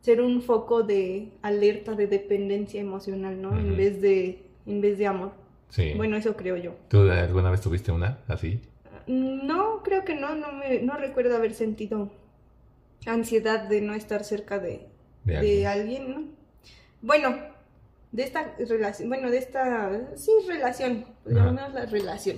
ser 0.00 0.20
un 0.20 0.42
foco 0.42 0.82
de 0.82 1.30
alerta 1.42 1.94
de 1.94 2.06
dependencia 2.06 2.80
emocional, 2.80 3.40
¿no? 3.40 3.58
En 3.58 3.76
vez 3.76 4.02
de, 4.02 4.42
en 4.66 4.80
vez 4.82 4.98
de 4.98 5.06
amor. 5.06 5.32
Sí. 5.70 5.92
Bueno, 5.96 6.16
eso 6.16 6.36
creo 6.36 6.56
yo. 6.58 6.74
¿Tú 6.88 7.10
alguna 7.10 7.50
vez 7.50 7.62
tuviste 7.62 7.90
una 7.90 8.18
así? 8.28 8.60
No, 9.06 9.82
creo 9.82 10.04
que 10.04 10.14
no, 10.14 10.34
no 10.34 10.52
me, 10.52 10.82
no 10.82 10.96
recuerdo 10.96 11.34
haber 11.36 11.54
sentido 11.54 12.10
ansiedad 13.06 13.68
de 13.68 13.80
no 13.80 13.94
estar 13.94 14.24
cerca 14.24 14.58
de, 14.58 14.86
De 15.24 15.40
de 15.40 15.66
alguien. 15.66 15.66
alguien, 15.66 16.10
¿no? 16.10 16.24
Bueno, 17.02 17.36
de 18.14 18.22
esta 18.22 18.54
relación, 18.58 19.08
bueno, 19.08 19.28
de 19.30 19.38
esta, 19.38 19.90
sí, 20.16 20.30
relación, 20.46 21.04
pues 21.24 21.36
Ajá. 21.36 21.46
llamémosla 21.46 21.80
la 21.80 21.86
relación, 21.86 22.36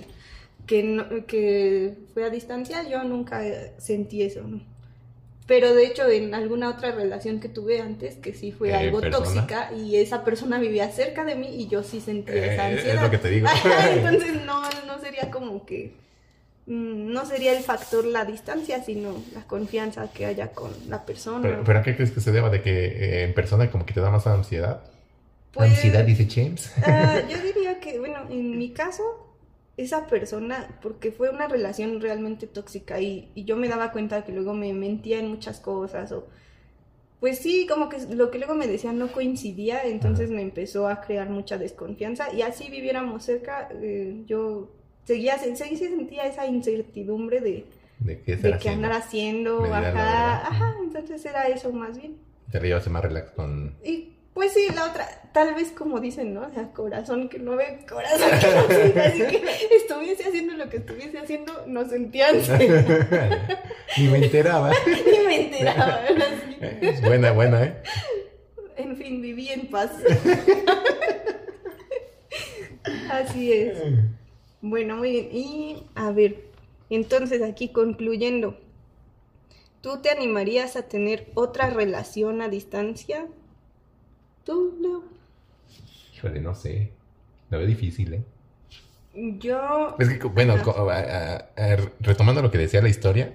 que, 0.65 0.81
no- 0.83 1.25
que 1.27 1.93
fue 2.13 2.25
a 2.25 2.29
distancia, 2.31 2.81
yo 2.89 3.03
nunca 3.03 3.41
sentí 3.77 4.23
eso, 4.23 4.41
¿no? 4.41 4.59
Pero 5.45 5.73
de 5.75 5.85
hecho 5.85 6.09
en 6.09 6.33
alguna 6.33 6.69
otra 6.69 6.91
relación 6.91 7.39
que 7.39 7.47
tuve 7.47 7.79
antes, 7.79 8.15
que 8.15 8.33
sí 8.33 8.51
fue 8.51 8.71
Eh, 8.71 8.75
algo 8.75 8.99
¿persona? 9.01 9.23
tóxica, 9.23 9.71
y 9.71 9.95
esa 9.97 10.25
persona 10.25 10.59
vivía 10.59 10.89
cerca 10.89 11.23
de 11.23 11.35
mí 11.35 11.47
y 11.61 11.67
yo 11.67 11.83
sí 11.83 12.01
sentí 12.01 12.31
Eh, 12.33 12.53
esa 12.53 12.69
es 12.69 12.77
ansiedad. 12.79 13.03
lo 13.03 13.11
que 13.11 13.17
te 13.19 13.29
digo. 13.29 13.47
Entonces 13.93 14.33
no, 14.45 14.61
no 14.87 14.99
sería 14.99 15.29
como 15.31 15.63
que, 15.65 15.93
mm, 16.65 17.13
no 17.13 17.23
sería 17.25 17.55
el 17.55 17.63
factor 17.63 18.03
la 18.03 18.25
distancia, 18.25 18.83
sino 18.83 19.23
la 19.33 19.43
confianza 19.43 20.11
que 20.11 20.25
haya 20.25 20.47
con 20.53 20.71
la 20.89 21.05
persona. 21.05 21.43
Pero, 21.47 21.63
pero 21.63 21.79
¿a 21.79 21.83
qué 21.83 21.95
crees 21.95 22.11
que 22.11 22.19
se 22.19 22.31
deba? 22.33 22.49
¿De 22.49 22.61
que 22.63 22.87
eh, 22.87 23.23
en 23.25 23.33
persona 23.35 23.69
como 23.71 23.85
que 23.85 23.93
te 23.93 24.01
da 24.01 24.09
más 24.09 24.25
ansiedad? 24.27 24.81
Pues, 25.53 25.71
Ansiedad, 25.71 26.03
dice 26.03 26.27
James. 26.29 26.71
ah, 26.85 27.21
yo 27.29 27.37
diría 27.41 27.79
que, 27.79 27.99
bueno, 27.99 28.19
en 28.29 28.57
mi 28.57 28.71
caso, 28.71 29.03
esa 29.77 30.07
persona, 30.07 30.79
porque 30.81 31.11
fue 31.11 31.29
una 31.29 31.47
relación 31.47 32.01
realmente 32.01 32.47
tóxica 32.47 32.99
y, 32.99 33.31
y 33.35 33.45
yo 33.45 33.55
me 33.55 33.67
daba 33.67 33.91
cuenta 33.91 34.25
que 34.25 34.31
luego 34.31 34.53
me 34.53 34.73
mentía 34.73 35.19
en 35.19 35.29
muchas 35.29 35.59
cosas 35.59 36.11
o... 36.11 36.27
Pues 37.19 37.39
sí, 37.39 37.65
como 37.67 37.89
que 37.89 37.97
lo 38.13 38.29
que 38.29 38.37
luego 38.37 38.53
me 38.53 38.67
decían 38.67 38.99
no 38.99 39.07
coincidía, 39.07 39.83
entonces 39.85 40.29
me 40.29 40.43
empezó 40.43 40.87
a 40.87 41.01
crear 41.01 41.27
mucha 41.29 41.57
desconfianza 41.57 42.31
y 42.31 42.43
así 42.43 42.69
viviéramos 42.69 43.23
cerca, 43.23 43.69
eh, 43.81 44.21
yo 44.27 44.71
seguía, 45.03 45.39
seguía 45.39 45.77
sentía 45.77 46.27
esa 46.27 46.45
incertidumbre 46.45 47.41
de, 47.41 47.65
¿De 47.99 48.21
qué 48.21 48.35
de 48.35 48.59
qué 48.59 48.69
andar 48.69 48.91
haciendo, 48.91 49.63
ajá, 49.63 50.47
ajá, 50.47 50.75
entonces 50.83 51.25
era 51.25 51.47
eso 51.47 51.71
más 51.71 51.97
bien. 51.97 52.17
Te 52.51 52.59
llevas 52.59 52.87
más 52.87 53.01
relax 53.01 53.31
con... 53.31 53.75
Y 53.83 54.16
pues 54.37 54.53
sí, 54.53 54.67
la 54.75 54.85
otra, 54.85 55.09
tal 55.33 55.55
vez 55.55 55.71
como 55.71 55.99
dicen, 55.99 56.35
¿no? 56.35 56.41
O 56.41 56.49
sea, 56.51 56.71
corazón 56.71 57.27
que 57.27 57.39
no 57.39 57.55
ve, 57.55 57.79
corazón 57.89 58.29
que 58.39 58.47
no 58.55 58.67
siente, 58.67 59.01
así 59.07 59.19
que 59.25 59.75
estuviese 59.77 60.25
haciendo 60.25 60.53
lo 60.53 60.69
que 60.69 60.77
estuviese 60.77 61.17
haciendo, 61.17 61.63
no 61.65 61.89
sentía 61.89 62.27
Ni 63.97 64.07
me 64.09 64.17
enteraba. 64.19 64.71
ni 64.85 65.25
me 65.25 65.41
enteraba. 65.41 66.01
Es 66.81 67.01
buena, 67.01 67.31
buena, 67.31 67.63
¿eh? 67.63 67.81
En 68.75 68.95
fin, 68.95 69.23
viví 69.23 69.49
en 69.49 69.71
paz. 69.71 69.89
Así 73.09 73.51
es. 73.53 73.79
Bueno, 74.61 74.97
muy 74.97 75.13
bien. 75.13 75.29
Y 75.31 75.83
a 75.95 76.11
ver, 76.11 76.43
entonces 76.91 77.41
aquí 77.41 77.69
concluyendo, 77.69 78.59
¿tú 79.81 79.99
te 80.03 80.11
animarías 80.11 80.75
a 80.75 80.83
tener 80.83 81.25
otra 81.33 81.71
relación 81.71 82.43
a 82.43 82.49
distancia? 82.49 83.25
¿Tú, 84.47 84.57
Leo? 84.81 85.03
Híjole, 86.15 86.41
no 86.41 86.53
sé. 86.55 86.91
Lo 87.49 87.59
veo 87.59 87.67
difícil, 87.67 88.13
¿eh? 88.13 88.23
Yo... 89.39 89.95
Es 89.97 90.09
que, 90.09 90.27
bueno, 90.27 90.53
Ajá. 90.53 90.63
co- 90.63 90.89
a- 90.89 90.97
a- 90.99 91.35
a- 91.57 91.77
retomando 91.99 92.41
lo 92.41 92.51
que 92.51 92.57
decía 92.57 92.81
la 92.81 92.89
historia, 92.89 93.33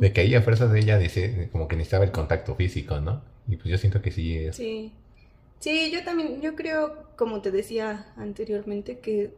de 0.00 0.12
que 0.12 0.20
ahí 0.20 0.34
a 0.34 0.42
fuerzas 0.42 0.70
de 0.72 0.80
ella 0.80 0.98
dice 0.98 1.48
como 1.52 1.68
que 1.68 1.76
necesitaba 1.76 2.04
el 2.04 2.12
contacto 2.12 2.54
físico, 2.54 3.00
¿no? 3.00 3.22
Y 3.48 3.56
pues 3.56 3.68
yo 3.68 3.78
siento 3.78 4.02
que 4.02 4.10
sí 4.12 4.36
es... 4.38 4.56
Sí. 4.56 4.92
Sí, 5.60 5.90
yo 5.92 6.04
también, 6.04 6.40
yo 6.42 6.54
creo, 6.56 7.08
como 7.16 7.42
te 7.42 7.50
decía 7.50 8.12
anteriormente, 8.16 9.00
que 9.00 9.34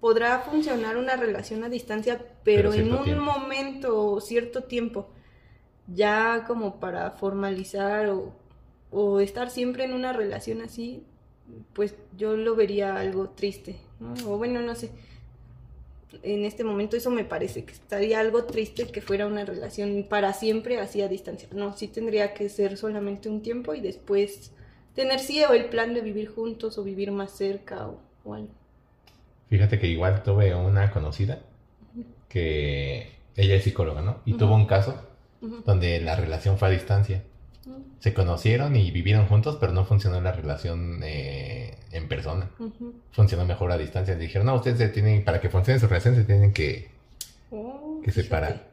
podrá 0.00 0.40
funcionar 0.40 0.96
una 0.96 1.16
relación 1.16 1.62
a 1.64 1.68
distancia, 1.68 2.18
pero, 2.44 2.70
Pero 2.70 2.74
en 2.74 2.92
un 2.92 3.04
tiempo. 3.04 3.24
momento 3.24 4.12
o 4.12 4.20
cierto 4.20 4.64
tiempo, 4.64 5.08
ya 5.88 6.44
como 6.46 6.80
para 6.80 7.12
formalizar 7.12 8.08
o, 8.10 8.34
o 8.90 9.20
estar 9.20 9.50
siempre 9.50 9.84
en 9.84 9.92
una 9.92 10.12
relación 10.12 10.60
así, 10.62 11.02
pues 11.72 11.94
yo 12.16 12.36
lo 12.36 12.54
vería 12.56 12.96
algo 12.96 13.30
triste, 13.30 13.76
¿no? 13.98 14.14
O 14.30 14.38
bueno, 14.38 14.60
no 14.60 14.74
sé. 14.74 14.90
En 16.22 16.44
este 16.44 16.64
momento 16.64 16.96
eso 16.96 17.10
me 17.10 17.24
parece 17.24 17.64
que 17.64 17.72
estaría 17.72 18.18
algo 18.18 18.44
triste 18.44 18.86
que 18.86 19.00
fuera 19.00 19.26
una 19.26 19.44
relación 19.44 20.06
para 20.08 20.32
siempre 20.32 20.80
así 20.80 21.02
a 21.02 21.08
distancia. 21.08 21.48
No, 21.52 21.76
sí 21.76 21.86
tendría 21.86 22.34
que 22.34 22.48
ser 22.48 22.76
solamente 22.76 23.28
un 23.28 23.42
tiempo 23.42 23.74
y 23.74 23.80
después 23.80 24.52
tener 24.94 25.20
sí 25.20 25.42
o 25.44 25.52
el 25.52 25.66
plan 25.66 25.94
de 25.94 26.00
vivir 26.00 26.28
juntos 26.28 26.78
o 26.78 26.84
vivir 26.84 27.12
más 27.12 27.30
cerca 27.30 27.86
o, 27.86 28.00
o 28.24 28.34
algo. 28.34 28.52
Fíjate 29.48 29.78
que 29.78 29.86
igual 29.86 30.22
tuve 30.22 30.54
una 30.54 30.90
conocida 30.90 31.40
que 32.28 33.10
ella 33.36 33.56
es 33.56 33.64
psicóloga, 33.64 34.02
¿no? 34.02 34.20
Y 34.24 34.34
tuvo 34.34 34.54
un 34.54 34.66
caso 34.66 34.94
donde 35.64 36.00
la 36.00 36.16
relación 36.16 36.58
fue 36.58 36.68
a 36.68 36.70
distancia. 36.70 37.22
Se 38.00 38.14
conocieron 38.14 38.74
y 38.76 38.90
vivieron 38.90 39.26
juntos, 39.26 39.58
pero 39.60 39.72
no 39.72 39.84
funcionó 39.84 40.20
la 40.20 40.32
relación 40.32 41.00
eh, 41.02 41.76
en 41.92 42.08
persona. 42.08 42.48
Ujú. 42.58 42.94
Funcionó 43.12 43.44
mejor 43.44 43.70
a 43.72 43.78
distancia. 43.78 44.14
Dijeron, 44.16 44.46
no, 44.46 44.54
ustedes 44.54 44.78
se 44.78 44.88
tienen, 44.88 45.24
para 45.24 45.40
que 45.40 45.50
funcione 45.50 45.78
su 45.78 45.86
relación 45.86 46.14
se 46.16 46.24
tienen 46.24 46.52
que, 46.52 46.88
Oh, 47.50 48.00
que 48.02 48.10
fíjate. 48.12 48.22
separar. 48.24 48.70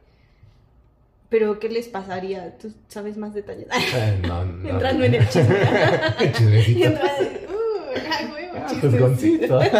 Pero 1.28 1.58
¿qué 1.60 1.68
les 1.68 1.88
pasaría? 1.88 2.56
¿Tú 2.56 2.72
sabes 2.88 3.18
más 3.18 3.34
detalles? 3.34 3.66
Eh, 3.94 4.18
no, 4.26 4.44
no. 4.46 4.68
Entrando 4.70 5.04
en 5.04 5.14
el 5.16 5.28
chisme. 5.28 5.56
Uh, 7.48 8.54
Ah, 8.56 8.68
juzgoncito. 8.80 9.60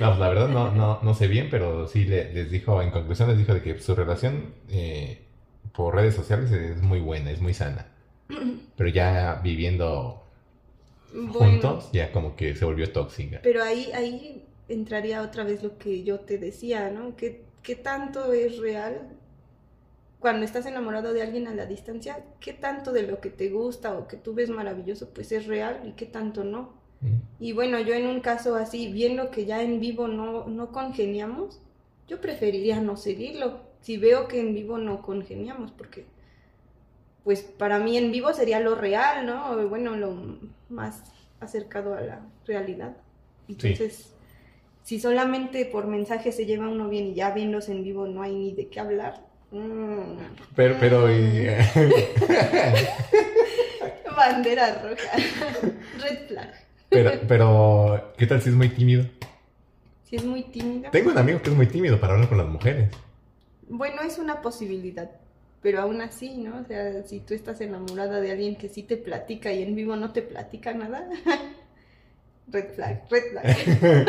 No, 0.00 0.10
pues 0.10 0.18
la 0.20 0.28
verdad 0.28 0.48
no, 0.48 0.70
no, 0.72 1.00
no 1.02 1.14
sé 1.14 1.26
bien, 1.26 1.48
pero 1.50 1.88
sí 1.88 2.04
le- 2.04 2.32
les 2.32 2.50
dijo, 2.52 2.80
en 2.82 2.90
conclusión 2.92 3.28
les 3.30 3.38
dijo 3.38 3.52
de 3.52 3.62
que 3.62 3.80
su 3.80 3.96
relación 3.96 4.54
eh, 4.70 5.22
por 5.74 5.94
redes 5.94 6.14
sociales 6.14 6.50
es 6.52 6.82
muy 6.82 7.00
buena, 7.00 7.30
es 7.30 7.40
muy 7.40 7.54
sana. 7.54 7.86
Pero 8.76 8.90
ya 8.90 9.40
viviendo 9.42 10.22
Bueno, 11.12 11.60
juntos, 11.60 11.90
ya 11.92 12.12
como 12.12 12.36
que 12.36 12.54
se 12.56 12.64
volvió 12.64 12.92
tóxica. 12.92 13.42
pero 13.42 13.62
ahí, 13.62 13.90
ahí 13.94 14.44
entraría 14.68 15.22
otra 15.22 15.44
vez 15.44 15.62
lo 15.62 15.76
que 15.78 16.04
yo 16.04 16.20
te 16.20 16.38
decía, 16.38 16.90
¿no? 16.90 17.16
¿Qué, 17.16 17.44
qué 17.62 17.74
tanto 17.76 18.32
es 18.32 18.58
real 18.58 19.16
cuando 20.18 20.44
estás 20.44 20.66
enamorado 20.66 21.12
de 21.12 21.22
alguien 21.22 21.46
a 21.48 21.54
la 21.54 21.66
distancia? 21.66 22.24
¿Qué 22.40 22.52
tanto 22.52 22.92
de 22.92 23.02
lo 23.02 23.20
que 23.20 23.30
te 23.30 23.50
gusta 23.50 23.96
o 23.98 24.08
que 24.08 24.16
tú 24.16 24.34
ves 24.34 24.50
maravilloso 24.50 25.10
pues 25.14 25.32
es 25.32 25.46
real 25.46 25.82
y 25.84 25.92
qué 25.92 26.06
tanto 26.06 26.44
no? 26.44 26.74
Mm. 27.02 27.22
Y 27.40 27.52
bueno, 27.52 27.80
yo 27.80 27.94
en 27.94 28.06
un 28.08 28.20
caso 28.20 28.56
así, 28.56 28.92
viendo 28.92 29.30
que 29.30 29.46
ya 29.46 29.62
en 29.62 29.80
vivo 29.80 30.08
no, 30.08 30.46
no 30.48 30.72
congeniamos, 30.72 31.60
yo 32.08 32.20
preferiría 32.20 32.80
no 32.80 32.96
seguirlo. 32.96 33.67
Si 33.80 33.96
veo 33.96 34.28
que 34.28 34.40
en 34.40 34.54
vivo 34.54 34.78
no 34.78 35.02
congeniamos, 35.02 35.70
porque 35.72 36.06
pues 37.24 37.42
para 37.42 37.78
mí 37.78 37.96
en 37.98 38.10
vivo 38.12 38.32
sería 38.32 38.60
lo 38.60 38.74
real, 38.74 39.26
¿no? 39.26 39.68
Bueno, 39.68 39.96
lo 39.96 40.38
más 40.68 41.02
acercado 41.40 41.94
a 41.94 42.00
la 42.00 42.20
realidad. 42.46 42.96
Entonces, 43.48 44.14
si 44.82 44.98
solamente 45.00 45.64
por 45.66 45.86
mensaje 45.86 46.32
se 46.32 46.46
lleva 46.46 46.68
uno 46.68 46.88
bien 46.88 47.08
y 47.08 47.14
ya 47.14 47.30
viéndose 47.32 47.72
en 47.72 47.84
vivo 47.84 48.06
no 48.06 48.22
hay 48.22 48.34
ni 48.34 48.52
de 48.54 48.68
qué 48.68 48.80
hablar. 48.80 49.22
mm, 49.50 50.16
Pero, 50.56 50.76
pero, 50.80 51.10
y- 51.10 51.48
Bandera 54.16 54.82
roja. 54.82 55.16
Red 56.02 56.26
flag. 56.28 56.52
pero, 56.88 57.10
pero, 57.28 58.12
¿qué 58.16 58.26
tal 58.26 58.40
si 58.42 58.48
es 58.50 58.54
muy 58.54 58.68
tímido? 58.70 59.04
Si 60.04 60.16
es 60.16 60.24
muy 60.24 60.42
tímido. 60.44 60.90
Tengo 60.90 61.10
un 61.10 61.18
amigo 61.18 61.40
que 61.42 61.50
es 61.50 61.56
muy 61.56 61.66
tímido 61.66 62.00
para 62.00 62.14
hablar 62.14 62.28
con 62.28 62.38
las 62.38 62.48
mujeres. 62.48 62.90
Bueno, 63.68 64.02
es 64.02 64.18
una 64.18 64.40
posibilidad, 64.42 65.10
pero 65.62 65.80
aún 65.80 66.00
así, 66.00 66.36
¿no? 66.38 66.60
O 66.60 66.64
sea, 66.64 67.02
si 67.04 67.20
tú 67.20 67.34
estás 67.34 67.60
enamorada 67.60 68.20
de 68.20 68.32
alguien 68.32 68.56
que 68.56 68.68
sí 68.68 68.82
te 68.82 68.96
platica 68.96 69.52
y 69.52 69.62
en 69.62 69.74
vivo 69.74 69.96
no 69.96 70.12
te 70.12 70.22
platica 70.22 70.72
nada, 70.74 71.08
red 72.48 72.74
flag, 72.74 73.02
red 73.10 73.22
flag. 73.32 74.06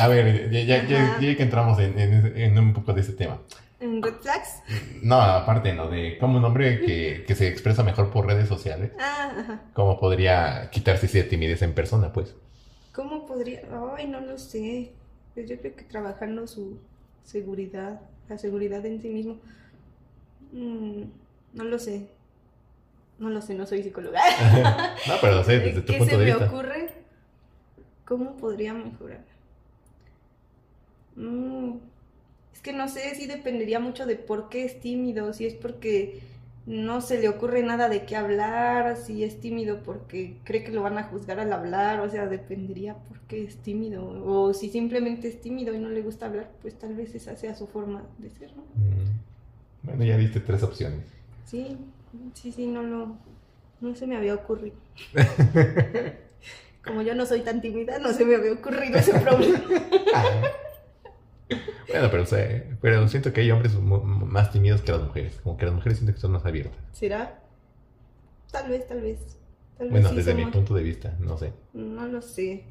A 0.00 0.08
ver, 0.08 0.50
ya, 0.50 0.60
ya, 0.62 0.86
ya- 0.86 1.36
que 1.36 1.42
entramos 1.42 1.78
en, 1.80 1.98
en- 1.98 2.36
en 2.36 2.58
un 2.58 2.72
poco 2.72 2.92
de 2.92 3.00
ese 3.00 3.12
tema. 3.12 3.42
¿En 3.80 4.00
red 4.02 4.14
flags? 4.22 4.62
No, 5.02 5.20
aparte, 5.20 5.72
¿no? 5.74 5.88
De 5.88 6.16
como 6.18 6.38
un 6.38 6.44
hombre 6.44 6.80
que, 6.80 7.24
que 7.26 7.34
se 7.34 7.48
expresa 7.48 7.82
mejor 7.82 8.10
por 8.10 8.26
redes 8.26 8.48
sociales, 8.48 8.92
Ah, 8.98 9.32
ajá. 9.38 9.60
¿cómo 9.74 9.98
podría 9.98 10.70
quitarse 10.70 11.06
esa 11.06 11.28
timidez 11.28 11.60
en 11.62 11.74
persona, 11.74 12.12
pues? 12.12 12.34
¿Cómo 12.92 13.26
podría? 13.26 13.60
Ay, 13.96 14.06
no 14.06 14.20
lo 14.20 14.38
sé. 14.38 14.92
Pues 15.34 15.50
yo 15.50 15.58
creo 15.58 15.74
que 15.76 15.82
trabajando 15.84 16.46
su 16.46 16.78
seguridad, 17.26 18.00
la 18.28 18.38
seguridad 18.38 18.84
en 18.86 19.02
sí 19.02 19.08
mismo. 19.10 19.36
Mm, 20.52 21.02
no 21.54 21.64
lo 21.64 21.78
sé. 21.78 22.06
No 23.18 23.30
lo 23.30 23.40
sé, 23.42 23.54
no 23.54 23.66
soy 23.66 23.82
psicóloga. 23.82 24.20
no, 25.08 25.14
pero 25.20 25.36
no 25.36 25.44
sé, 25.44 25.58
desde 25.60 25.82
tu 25.82 25.92
¿Qué 25.92 25.98
punto 25.98 26.14
se 26.14 26.18
de 26.18 26.24
me 26.24 26.30
vista. 26.30 26.46
ocurre? 26.46 26.90
¿Cómo 28.04 28.36
podría 28.36 28.72
mejorar? 28.74 29.24
Mm, 31.16 31.78
es 32.52 32.60
que 32.60 32.72
no 32.72 32.88
sé 32.88 33.14
si 33.14 33.26
dependería 33.26 33.80
mucho 33.80 34.06
de 34.06 34.16
por 34.16 34.48
qué 34.48 34.64
es 34.64 34.80
tímido, 34.80 35.32
si 35.32 35.46
es 35.46 35.54
porque 35.54 36.20
no 36.66 37.00
se 37.00 37.20
le 37.20 37.28
ocurre 37.28 37.62
nada 37.62 37.88
de 37.88 38.04
qué 38.04 38.16
hablar, 38.16 38.96
si 38.96 39.22
es 39.22 39.40
tímido 39.40 39.82
porque 39.84 40.36
cree 40.42 40.64
que 40.64 40.72
lo 40.72 40.82
van 40.82 40.98
a 40.98 41.04
juzgar 41.04 41.38
al 41.38 41.52
hablar, 41.52 42.00
o 42.00 42.10
sea, 42.10 42.26
dependería 42.26 42.94
por 42.94 43.20
qué 43.20 43.44
es 43.44 43.56
tímido, 43.58 44.04
o 44.26 44.52
si 44.52 44.68
simplemente 44.68 45.28
es 45.28 45.40
tímido 45.40 45.72
y 45.74 45.78
no 45.78 45.88
le 45.88 46.02
gusta 46.02 46.26
hablar, 46.26 46.50
pues 46.62 46.76
tal 46.76 46.94
vez 46.96 47.14
esa 47.14 47.36
sea 47.36 47.54
su 47.54 47.68
forma 47.68 48.02
de 48.18 48.30
ser, 48.30 48.50
¿no? 48.56 48.62
Mm. 48.74 49.06
Bueno, 49.84 50.04
ya 50.04 50.16
diste 50.16 50.40
tres 50.40 50.64
opciones. 50.64 51.04
Sí, 51.44 51.78
sí, 52.34 52.50
sí, 52.50 52.66
no 52.66 52.82
lo, 52.82 53.16
no 53.80 53.94
se 53.94 54.08
me 54.08 54.16
había 54.16 54.34
ocurrido. 54.34 54.76
Como 56.84 57.02
yo 57.02 57.14
no 57.14 57.26
soy 57.26 57.42
tan 57.42 57.60
tímida, 57.60 58.00
no 58.00 58.12
se 58.12 58.24
me 58.24 58.34
había 58.34 58.52
ocurrido 58.52 58.98
ese 58.98 59.18
problema. 59.20 59.62
Bueno, 61.88 62.08
pero, 62.10 62.22
o 62.24 62.26
sea, 62.26 62.64
pero 62.80 63.06
siento 63.08 63.32
que 63.32 63.40
hay 63.42 63.50
hombres 63.50 63.74
más 63.78 64.50
tímidos 64.52 64.82
que 64.82 64.92
las 64.92 65.02
mujeres. 65.02 65.40
Como 65.42 65.56
que 65.56 65.66
las 65.66 65.74
mujeres 65.74 65.98
siento 65.98 66.14
que 66.14 66.20
son 66.20 66.32
más 66.32 66.44
abiertas. 66.44 66.78
¿Será? 66.92 67.42
Tal 68.50 68.68
vez, 68.70 68.86
tal 68.86 69.00
vez. 69.00 69.38
Tal 69.78 69.90
vez 69.90 69.92
Bueno, 69.92 70.08
sí 70.10 70.16
desde 70.16 70.34
mi 70.34 70.46
punto 70.46 70.74
de 70.74 70.82
vista, 70.82 71.16
no 71.20 71.36
sé. 71.38 71.52
No 71.72 72.06
lo 72.06 72.22
sé. 72.22 72.64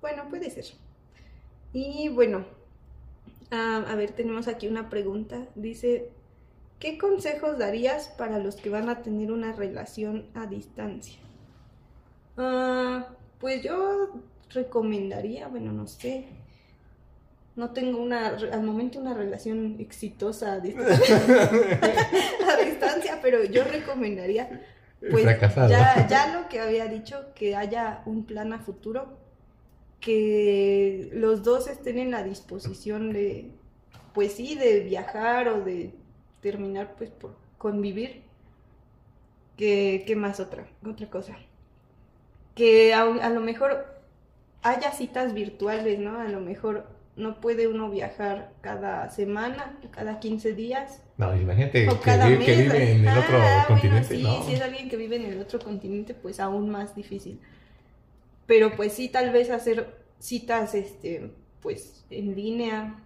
Bueno, 0.00 0.28
puede 0.28 0.50
ser. 0.50 0.66
Y 1.72 2.08
bueno, 2.10 2.44
ah, 3.50 3.84
a 3.88 3.94
ver, 3.96 4.12
tenemos 4.12 4.48
aquí 4.48 4.68
una 4.68 4.88
pregunta. 4.90 5.48
Dice, 5.54 6.10
¿qué 6.78 6.98
consejos 6.98 7.58
darías 7.58 8.08
para 8.08 8.38
los 8.38 8.56
que 8.56 8.70
van 8.70 8.88
a 8.88 9.02
tener 9.02 9.32
una 9.32 9.52
relación 9.52 10.30
a 10.34 10.46
distancia? 10.46 11.18
Ah, 12.36 13.08
pues 13.38 13.62
yo 13.62 14.10
recomendaría, 14.50 15.48
bueno, 15.48 15.72
no 15.72 15.86
sé. 15.86 16.26
No 17.54 17.72
tengo 17.72 18.00
una, 18.00 18.28
al 18.28 18.62
momento 18.62 18.98
una 18.98 19.14
relación 19.14 19.76
exitosa 19.78 20.54
a 20.54 20.60
distancia, 20.60 21.16
a 22.48 22.56
distancia, 22.64 23.18
pero 23.20 23.44
yo 23.44 23.64
recomendaría 23.64 24.48
pues 25.10 25.24
Fracasado. 25.24 25.68
ya, 25.68 26.06
ya 26.08 26.34
lo 26.34 26.48
que 26.48 26.60
había 26.60 26.86
dicho, 26.86 27.32
que 27.34 27.56
haya 27.56 28.02
un 28.06 28.24
plan 28.24 28.52
a 28.52 28.60
futuro, 28.60 29.18
que 30.00 31.10
los 31.12 31.42
dos 31.42 31.68
estén 31.68 31.98
en 31.98 32.10
la 32.10 32.22
disposición 32.22 33.12
de, 33.12 33.50
pues 34.14 34.34
sí, 34.34 34.54
de 34.56 34.80
viajar 34.80 35.48
o 35.48 35.62
de 35.62 35.94
terminar 36.40 36.94
pues 36.96 37.10
por 37.10 37.36
convivir. 37.58 38.22
Que, 39.56 40.04
¿Qué 40.06 40.16
más 40.16 40.40
otra? 40.40 40.66
Otra 40.86 41.08
cosa. 41.10 41.36
Que 42.54 42.94
a, 42.94 43.02
a 43.02 43.30
lo 43.30 43.40
mejor 43.40 43.86
haya 44.62 44.92
citas 44.92 45.34
virtuales, 45.34 45.98
¿no? 45.98 46.20
A 46.20 46.28
lo 46.28 46.40
mejor 46.40 46.86
no 47.16 47.40
puede 47.40 47.68
uno 47.68 47.90
viajar 47.90 48.52
cada 48.62 49.10
semana, 49.10 49.78
cada 49.90 50.18
15 50.18 50.54
días, 50.54 51.02
No, 51.18 51.36
imagínate 51.36 51.88
o 51.88 51.98
que, 52.00 52.04
cada 52.04 52.28
vi- 52.28 52.36
mes. 52.38 52.46
que 52.46 52.56
vive 52.62 52.92
en 52.92 53.00
el 53.00 53.08
Ah, 53.08 53.20
otro 53.20 53.38
bueno, 53.38 53.64
continente. 53.68 54.16
sí, 54.16 54.22
no. 54.22 54.42
si 54.44 54.54
es 54.54 54.60
alguien 54.62 54.88
que 54.88 54.96
vive 54.96 55.16
en 55.16 55.26
el 55.26 55.40
otro 55.40 55.58
continente, 55.58 56.14
pues 56.14 56.40
aún 56.40 56.70
más 56.70 56.94
difícil. 56.94 57.38
Pero 58.46 58.74
pues 58.76 58.92
sí, 58.94 59.08
tal 59.08 59.30
vez 59.30 59.50
hacer 59.50 59.94
citas, 60.18 60.74
este, 60.74 61.32
pues 61.60 62.04
en 62.10 62.34
línea, 62.34 62.96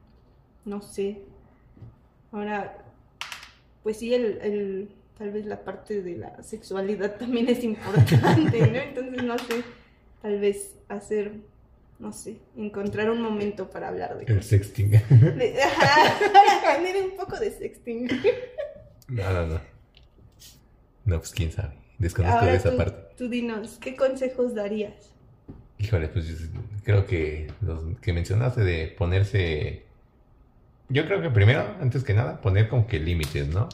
no 0.65 0.81
sé. 0.83 1.23
Ahora, 2.33 2.79
pues 3.83 3.99
sí, 3.99 4.15
el, 4.15 4.39
el- 4.43 4.89
tal 5.19 5.31
vez 5.33 5.47
la 5.47 5.65
parte 5.65 6.03
de 6.03 6.17
la 6.17 6.43
sexualidad 6.43 7.17
también 7.19 7.49
es 7.49 7.65
importante, 7.65 8.61
¿no? 8.71 8.79
Entonces, 8.79 9.23
no 9.25 9.37
sé, 9.39 9.63
tal 10.23 10.39
vez 10.41 10.75
hacer, 10.89 11.33
no 11.99 12.13
sé, 12.13 12.39
encontrar 12.57 13.11
un 13.11 13.23
momento 13.23 13.71
para 13.71 13.89
hablar 13.89 14.19
de 14.19 14.25
El 14.33 14.43
sexting. 14.43 14.91
De- 14.91 15.63
Ajá, 15.63 16.19
un 17.11 17.17
poco 17.17 17.39
de 17.39 17.51
sexting. 17.51 18.09
no, 19.09 19.33
no, 19.33 19.47
no. 19.47 19.61
No, 21.05 21.19
pues 21.19 21.31
quién 21.33 21.53
sabe. 21.53 21.75
Desconozco 21.99 22.39
Ahora 22.39 22.51
de 22.53 22.57
esa 22.59 22.71
tú, 22.73 22.77
parte. 22.77 23.15
tú 23.17 23.29
dinos, 23.29 23.79
¿qué 23.81 23.97
consejos 23.97 24.55
darías? 24.55 25.13
Híjole, 25.79 26.09
pues 26.09 26.27
yo 26.29 26.47
creo 26.85 27.07
que 27.07 27.51
los 27.61 27.83
que 28.01 28.13
mencionaste 28.13 28.63
de 28.65 28.89
ponerse. 28.89 29.85
Yo 30.89 31.05
creo 31.07 31.21
que 31.23 31.31
primero, 31.31 31.77
antes 31.81 32.05
que 32.05 32.15
nada, 32.15 32.41
poner 32.41 32.69
como 32.69 32.87
que 32.87 32.99
límites, 32.99 33.49
¿no? 33.49 33.69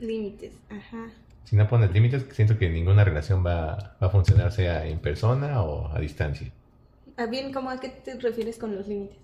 Límites, 0.00 0.52
ajá. 0.70 1.10
Si 1.44 1.56
no 1.56 1.66
pones 1.66 1.90
límites, 1.92 2.26
siento 2.32 2.58
que 2.58 2.68
ninguna 2.68 3.04
relación 3.04 3.44
va, 3.44 3.96
va 4.02 4.06
a 4.06 4.10
funcionar, 4.10 4.52
sea 4.52 4.86
en 4.86 4.98
persona 4.98 5.62
o 5.62 5.90
a 5.94 5.98
distancia. 6.00 6.50
Bien, 7.26 7.52
¿cómo 7.52 7.70
a 7.70 7.80
qué 7.80 7.88
te 7.88 8.14
refieres 8.14 8.58
con 8.58 8.74
los 8.76 8.86
límites? 8.86 9.18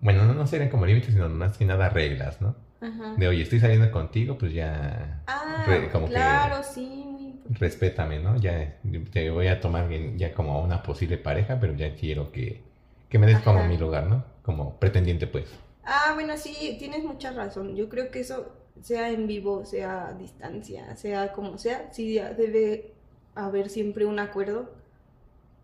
Bueno, 0.00 0.24
no, 0.26 0.34
no 0.34 0.46
serían 0.46 0.68
como 0.70 0.84
límites, 0.86 1.12
sino 1.14 1.28
más 1.28 1.56
que 1.56 1.64
nada 1.64 1.88
reglas, 1.88 2.40
¿no? 2.40 2.56
Ajá. 2.80 3.14
De 3.16 3.28
oye, 3.28 3.42
estoy 3.42 3.60
saliendo 3.60 3.90
contigo, 3.92 4.36
pues 4.36 4.52
ya 4.52 5.22
Ah, 5.26 5.64
re- 5.66 5.88
como 5.90 6.06
que- 6.06 6.12
claro, 6.14 6.62
sí, 6.64 6.80
muy 7.06 7.22
importante. 7.24 7.58
respétame, 7.60 8.18
¿no? 8.18 8.36
Ya 8.36 8.76
te 9.12 9.30
voy 9.30 9.46
a 9.46 9.60
tomar 9.60 9.88
bien- 9.88 10.18
ya 10.18 10.34
como 10.34 10.60
una 10.62 10.82
posible 10.82 11.18
pareja, 11.18 11.58
pero 11.60 11.74
ya 11.74 11.94
quiero 11.94 12.32
que, 12.32 12.60
que 13.08 13.18
me 13.18 13.26
des 13.26 13.38
como 13.40 13.62
mi 13.64 13.76
lugar, 13.78 14.06
¿no? 14.08 14.24
Como 14.42 14.74
pretendiente, 14.80 15.26
pues. 15.28 15.46
Ah, 15.84 16.12
bueno, 16.14 16.36
sí, 16.36 16.76
tienes 16.78 17.04
mucha 17.04 17.32
razón. 17.32 17.76
Yo 17.76 17.88
creo 17.88 18.10
que 18.10 18.20
eso, 18.20 18.52
sea 18.80 19.10
en 19.10 19.26
vivo, 19.26 19.64
sea 19.64 20.08
a 20.08 20.12
distancia, 20.14 20.96
sea 20.96 21.32
como 21.32 21.58
sea, 21.58 21.92
sí 21.92 22.14
debe 22.36 22.92
haber 23.34 23.68
siempre 23.68 24.04
un 24.04 24.18
acuerdo. 24.18 24.70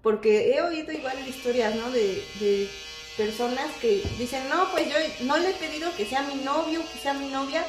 Porque 0.03 0.55
he 0.55 0.63
oído 0.63 0.93
igual 0.93 1.17
historias, 1.29 1.75
¿no? 1.75 1.91
De, 1.91 2.23
de 2.41 2.69
personas 3.17 3.67
que 3.81 4.03
dicen, 4.17 4.49
no, 4.49 4.71
pues 4.71 4.89
yo 4.89 4.97
no 5.27 5.37
le 5.39 5.51
he 5.51 5.55
pedido 5.55 5.91
que 5.97 6.07
sea 6.07 6.23
mi 6.23 6.37
novio, 6.37 6.81
que 6.93 6.99
sea 6.99 7.15
mi 7.15 7.29
novia, 7.29 7.65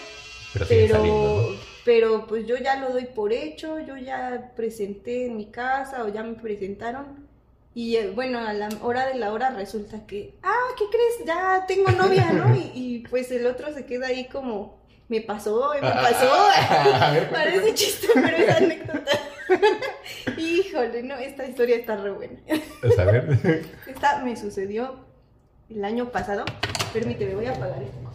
Pero 0.54 0.66
pero, 0.68 0.96
saliendo, 0.96 1.52
¿no? 1.52 1.58
pero 1.84 2.28
pues 2.28 2.46
yo 2.46 2.56
ya 2.58 2.76
lo 2.76 2.92
doy 2.92 3.06
por 3.06 3.34
hecho, 3.34 3.80
yo 3.80 3.98
ya 3.98 4.52
presenté 4.56 5.26
en 5.26 5.38
mi 5.38 5.48
casa 5.48 6.04
o 6.04 6.10
ya 6.10 6.22
me 6.22 6.36
presentaron. 6.36 7.28
Y 7.74 7.96
eh, 7.96 8.12
bueno, 8.14 8.40
a 8.40 8.54
la 8.54 8.70
hora 8.82 9.08
de 9.08 9.16
la 9.16 9.32
hora 9.32 9.50
resulta 9.52 10.06
que, 10.06 10.36
ah, 10.44 10.68
¿qué 10.78 10.86
crees? 10.92 11.26
Ya 11.26 11.66
tengo 11.68 11.90
novia, 11.92 12.32
¿no? 12.32 12.56
Y, 12.56 12.72
y, 12.76 13.00
pues 13.10 13.32
el 13.32 13.48
otro 13.48 13.74
se 13.74 13.86
queda 13.86 14.08
ahí 14.08 14.26
como, 14.26 14.80
me 15.08 15.22
pasó, 15.22 15.72
me 15.74 15.82
pasó. 15.82 16.32
A 16.32 17.12
ver, 17.12 17.30
Parece 17.32 17.74
chiste, 17.74 18.08
pero 18.14 18.38
es 18.38 18.50
anécdota. 18.50 19.12
Híjole, 20.38 21.04
no, 21.04 21.16
esta 21.16 21.46
historia 21.46 21.78
está 21.78 21.96
re 21.98 22.12
buena. 22.12 22.40
Pues, 22.82 22.98
a 23.00 23.06
ver. 23.06 23.66
Esta 23.88 24.24
me 24.24 24.36
sucedió 24.36 24.96
el 25.70 25.84
año 25.84 26.10
pasado. 26.10 26.46
Permíteme, 26.94 27.36
voy 27.36 27.46
a 27.46 27.52
apagar 27.52 27.82
esto. 27.84 28.10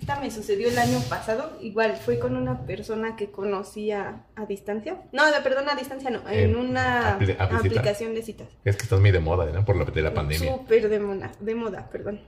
Esta 0.00 0.20
me 0.20 0.30
sucedió 0.30 0.68
el 0.68 0.78
año 0.78 1.00
pasado. 1.08 1.58
Igual 1.60 1.96
fue 1.96 2.18
con 2.18 2.36
una 2.36 2.64
persona 2.66 3.16
que 3.16 3.30
conocía 3.30 4.24
a 4.36 4.46
distancia. 4.46 5.02
No, 5.12 5.22
perdón, 5.42 5.68
a 5.68 5.74
distancia 5.74 6.10
no. 6.10 6.28
En 6.28 6.50
Eh, 6.50 6.56
una 6.56 7.18
aplicación 7.38 8.14
de 8.14 8.22
citas. 8.22 8.48
Es 8.64 8.76
que 8.76 8.84
estás 8.84 9.00
muy 9.00 9.10
de 9.10 9.20
moda, 9.20 9.46
¿no? 9.46 9.64
Por 9.64 9.76
la 9.76 9.84
de 9.84 10.02
la 10.02 10.14
pandemia. 10.14 10.52
Súper 10.52 10.88
de 10.88 11.00
moda, 11.00 11.32
de 11.40 11.54
moda, 11.54 11.88
perdón. 11.90 12.20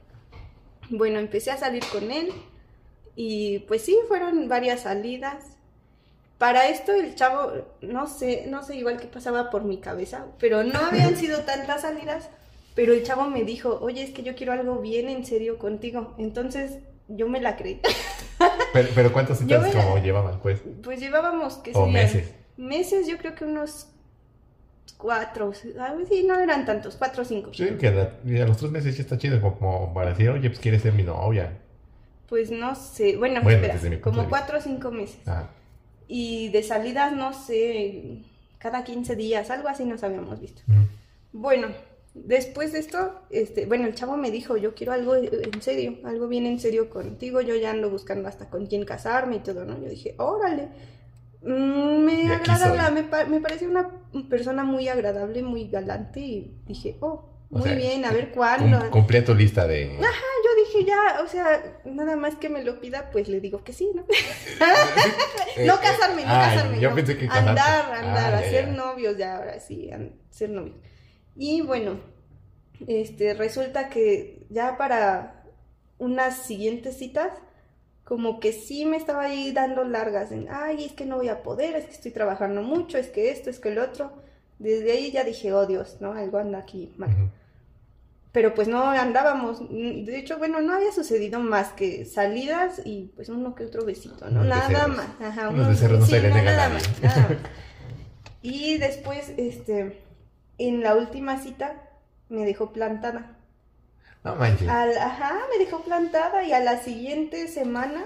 Bueno, 0.90 1.18
empecé 1.18 1.50
a 1.50 1.56
salir 1.56 1.82
con 1.90 2.10
él 2.10 2.30
y 3.16 3.60
pues 3.60 3.82
sí, 3.82 3.96
fueron 4.08 4.48
varias 4.48 4.82
salidas. 4.82 5.56
Para 6.42 6.68
esto 6.68 6.90
el 6.90 7.14
chavo, 7.14 7.52
no 7.82 8.08
sé, 8.08 8.46
no 8.48 8.64
sé 8.64 8.74
igual 8.74 8.98
qué 8.98 9.06
pasaba 9.06 9.48
por 9.48 9.62
mi 9.62 9.78
cabeza, 9.78 10.26
pero 10.40 10.64
no 10.64 10.80
habían 10.80 11.16
sido 11.16 11.42
tantas 11.42 11.82
salidas, 11.82 12.30
pero 12.74 12.92
el 12.94 13.04
chavo 13.04 13.30
me 13.30 13.44
dijo, 13.44 13.78
oye, 13.80 14.02
es 14.02 14.10
que 14.10 14.24
yo 14.24 14.34
quiero 14.34 14.52
algo 14.52 14.80
bien 14.80 15.08
en 15.08 15.24
serio 15.24 15.56
contigo. 15.56 16.16
Entonces 16.18 16.78
yo 17.06 17.28
me 17.28 17.40
la 17.40 17.56
creí. 17.56 17.80
Pero, 18.72 18.88
pero 18.92 19.12
¿cuántas 19.12 19.38
citas 19.38 19.72
la- 19.72 20.00
llevaban, 20.00 20.40
pues? 20.40 20.60
Pues 20.82 20.98
llevábamos, 20.98 21.58
¿qué 21.58 21.70
O 21.76 21.86
meses. 21.86 22.34
Meses, 22.56 23.06
yo 23.06 23.18
creo 23.18 23.36
que 23.36 23.44
unos 23.44 23.86
cuatro, 24.98 25.52
sí, 25.52 26.24
no 26.26 26.40
eran 26.40 26.66
tantos, 26.66 26.96
cuatro 26.96 27.22
o 27.22 27.24
cinco. 27.24 27.52
Digo 27.56 27.78
que 27.78 27.86
a, 27.86 28.46
los 28.46 28.56
tres 28.56 28.72
meses 28.72 28.96
ya 28.96 29.02
está 29.02 29.16
chido, 29.16 29.40
como, 29.40 29.94
para 29.94 30.10
decir, 30.10 30.28
oye, 30.30 30.48
pues 30.50 30.58
quieres 30.58 30.82
ser 30.82 30.92
mi 30.92 31.04
novia. 31.04 31.52
Pues 32.28 32.50
no 32.50 32.74
sé, 32.74 33.16
bueno, 33.16 33.42
Bueno, 33.42 33.64
espera, 33.64 34.00
como 34.00 34.28
cuatro 34.28 34.58
o 34.58 34.60
cinco 34.60 34.90
meses. 34.90 35.20
Ah, 35.28 35.46
Y 36.08 36.48
de 36.50 36.62
salidas, 36.62 37.12
no 37.12 37.32
sé, 37.32 38.18
cada 38.58 38.84
15 38.84 39.16
días, 39.16 39.50
algo 39.50 39.68
así 39.68 39.84
nos 39.84 40.02
habíamos 40.02 40.40
visto. 40.40 40.62
mm. 40.66 40.84
Bueno, 41.32 41.68
después 42.14 42.72
de 42.72 42.78
esto, 42.80 43.20
este, 43.30 43.64
bueno, 43.66 43.86
el 43.86 43.94
chavo 43.94 44.16
me 44.18 44.30
dijo, 44.30 44.56
yo 44.58 44.74
quiero 44.74 44.92
algo 44.92 45.14
en 45.16 45.62
serio, 45.62 45.96
algo 46.04 46.28
bien 46.28 46.44
en 46.46 46.60
serio 46.60 46.90
contigo, 46.90 47.40
yo 47.40 47.56
ya 47.56 47.70
ando 47.70 47.88
buscando 47.88 48.28
hasta 48.28 48.50
con 48.50 48.66
quién 48.66 48.84
casarme 48.84 49.36
y 49.36 49.40
todo, 49.40 49.64
¿no? 49.64 49.80
Yo 49.80 49.88
dije, 49.88 50.14
órale. 50.18 50.68
Mm, 51.42 52.04
me 52.04 52.28
agrada, 52.32 52.72
la- 52.74 52.90
me, 52.90 53.02
me 53.28 53.40
pareció 53.40 53.68
una 53.68 53.88
persona 54.28 54.62
muy 54.62 54.88
agradable, 54.88 55.42
muy 55.42 55.68
galante 55.68 56.20
y 56.20 56.54
dije, 56.66 56.96
oh, 57.00 57.24
O 57.50 57.58
muy 57.58 57.62
sea, 57.68 57.74
bien, 57.74 58.04
a 58.04 58.12
ver 58.12 58.30
cuándo. 58.30 58.78
cum- 58.78 58.90
cumplía 58.90 59.24
tu 59.24 59.34
lista 59.34 59.66
de... 59.66 59.96
Yo 59.98 60.41
dije 60.54 60.84
ya, 60.84 61.20
o 61.22 61.28
sea, 61.28 61.80
nada 61.84 62.16
más 62.16 62.36
que 62.36 62.48
me 62.48 62.64
lo 62.64 62.80
pida, 62.80 63.10
pues 63.10 63.28
le 63.28 63.40
digo 63.40 63.62
que 63.64 63.72
sí, 63.72 63.90
¿no? 63.94 64.02
Eh, 64.02 65.66
no 65.66 65.74
eh, 65.74 65.78
casarme, 65.82 66.22
no 66.22 66.28
casarme. 66.28 66.80
Yo 66.80 66.90
no. 66.90 66.96
pensé 66.96 67.16
que. 67.16 67.26
Andar, 67.28 67.92
andar, 67.92 68.34
Ah, 68.34 68.38
hacer 68.38 68.66
ya. 68.66 68.72
novios 68.72 69.16
ya, 69.16 69.36
ahora 69.36 69.60
sí, 69.60 69.90
ser 70.30 70.50
novios. 70.50 70.76
Y 71.36 71.62
bueno, 71.62 72.00
este, 72.86 73.34
resulta 73.34 73.88
que 73.88 74.46
ya 74.50 74.76
para 74.76 75.44
unas 75.98 76.36
siguientes 76.38 76.96
citas, 76.98 77.32
como 78.04 78.40
que 78.40 78.52
sí 78.52 78.84
me 78.84 78.96
estaba 78.96 79.22
ahí 79.22 79.52
dando 79.52 79.84
largas 79.84 80.32
en, 80.32 80.48
ay, 80.50 80.84
es 80.84 80.92
que 80.92 81.06
no 81.06 81.16
voy 81.16 81.28
a 81.28 81.42
poder, 81.42 81.76
es 81.76 81.84
que 81.86 81.92
estoy 81.92 82.10
trabajando 82.10 82.62
mucho, 82.62 82.98
es 82.98 83.08
que 83.08 83.30
esto, 83.30 83.50
es 83.50 83.58
que 83.60 83.68
el 83.70 83.78
otro. 83.78 84.12
Desde 84.58 84.92
ahí 84.92 85.10
ya 85.10 85.24
dije, 85.24 85.52
oh 85.52 85.66
Dios, 85.66 85.96
¿no? 86.00 86.12
Algo 86.12 86.38
anda 86.38 86.58
aquí 86.58 86.92
mal. 86.96 87.10
Pero 88.32 88.54
pues 88.54 88.66
no 88.68 88.90
andábamos, 88.90 89.60
mm, 89.62 90.04
de 90.04 90.18
hecho, 90.18 90.38
bueno, 90.38 90.60
no 90.62 90.74
había 90.74 90.92
sucedido 90.92 91.38
más 91.40 91.72
que 91.72 92.06
salidas 92.06 92.80
y 92.84 93.12
pues 93.14 93.28
uno 93.28 93.54
que 93.54 93.64
otro 93.66 93.84
besito, 93.84 94.30
¿no? 94.30 94.42
Unos 94.42 94.46
Nada 94.46 94.68
becerros. 94.68 94.96
más. 94.96 95.20
Ajá, 95.20 95.48
Unos 95.50 95.68
becerros 95.68 96.00
no 96.00 96.06
se 96.06 96.20
le 96.20 96.30
niegan 96.30 96.38
a 96.38 96.42
nada 96.42 96.68
nadie. 96.68 96.74
más, 96.74 97.00
nada 97.02 97.28
más. 97.28 97.38
Y 98.42 98.78
después, 98.78 99.32
este, 99.36 100.02
en 100.58 100.82
la 100.82 100.96
última 100.96 101.38
cita 101.40 101.90
me 102.28 102.44
dejó 102.44 102.72
plantada. 102.72 103.38
No 104.24 104.36
manches. 104.36 104.68
Al, 104.68 104.96
ajá, 104.98 105.38
me 105.50 105.64
dejó 105.64 105.82
plantada 105.84 106.44
y 106.44 106.52
a 106.52 106.60
la 106.60 106.78
siguiente 106.78 107.48
semana, 107.48 108.04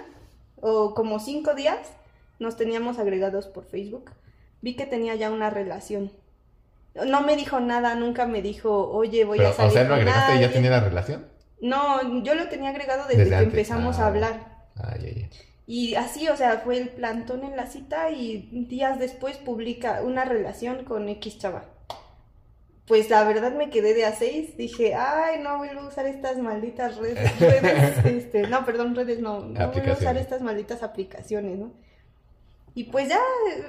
o 0.56 0.94
como 0.94 1.20
cinco 1.20 1.54
días, 1.54 1.78
nos 2.38 2.56
teníamos 2.56 2.98
agregados 2.98 3.46
por 3.46 3.64
Facebook. 3.66 4.10
Vi 4.62 4.76
que 4.76 4.86
tenía 4.86 5.14
ya 5.14 5.30
una 5.30 5.50
relación. 5.50 6.12
No 7.04 7.20
me 7.22 7.36
dijo 7.36 7.60
nada, 7.60 7.94
nunca 7.94 8.26
me 8.26 8.42
dijo, 8.42 8.90
oye, 8.90 9.24
voy 9.24 9.38
Pero, 9.38 9.50
a 9.50 9.52
salir 9.52 9.70
o 9.70 9.74
sea, 9.74 9.84
lo 9.84 9.94
agregaste 9.94 10.20
y 10.20 10.38
ya 10.40 10.46
alguien". 10.46 10.52
tenía 10.52 10.70
la 10.70 10.80
relación. 10.80 11.26
No, 11.60 12.22
yo 12.22 12.34
lo 12.34 12.48
tenía 12.48 12.70
agregado 12.70 13.04
desde, 13.06 13.18
Desde 13.18 13.30
que 13.30 13.36
antes, 13.36 13.52
empezamos 13.52 13.98
ah. 13.98 14.04
a 14.04 14.06
hablar. 14.08 14.56
Ay, 14.76 15.00
ay, 15.04 15.12
ay. 15.24 15.30
Y 15.66 15.94
así, 15.96 16.28
o 16.28 16.36
sea, 16.36 16.58
fue 16.58 16.78
el 16.78 16.90
plantón 16.90 17.42
en 17.44 17.56
la 17.56 17.66
cita 17.66 18.10
y 18.10 18.66
días 18.68 18.98
después 18.98 19.36
publica 19.38 20.00
una 20.02 20.24
relación 20.24 20.84
con 20.84 21.08
X 21.08 21.38
chava. 21.38 21.64
Pues 22.86 23.10
la 23.10 23.24
verdad 23.24 23.52
me 23.52 23.68
quedé 23.68 23.94
de 23.94 24.04
a 24.04 24.12
seis, 24.12 24.56
dije, 24.56 24.94
ay, 24.94 25.40
no 25.42 25.58
vuelvo 25.58 25.80
a 25.80 25.88
usar 25.88 26.06
estas 26.06 26.38
malditas 26.38 26.96
redes, 26.98 27.40
redes, 27.40 28.04
este, 28.04 28.46
no, 28.46 28.64
perdón, 28.64 28.94
redes 28.94 29.18
no, 29.18 29.40
no 29.40 29.72
vuelvo 29.72 29.90
a 29.90 29.96
usar 29.96 30.16
estas 30.16 30.40
malditas 30.40 30.84
aplicaciones, 30.84 31.58
¿no? 31.58 31.72
Y 32.76 32.84
pues 32.84 33.08
ya, 33.08 33.18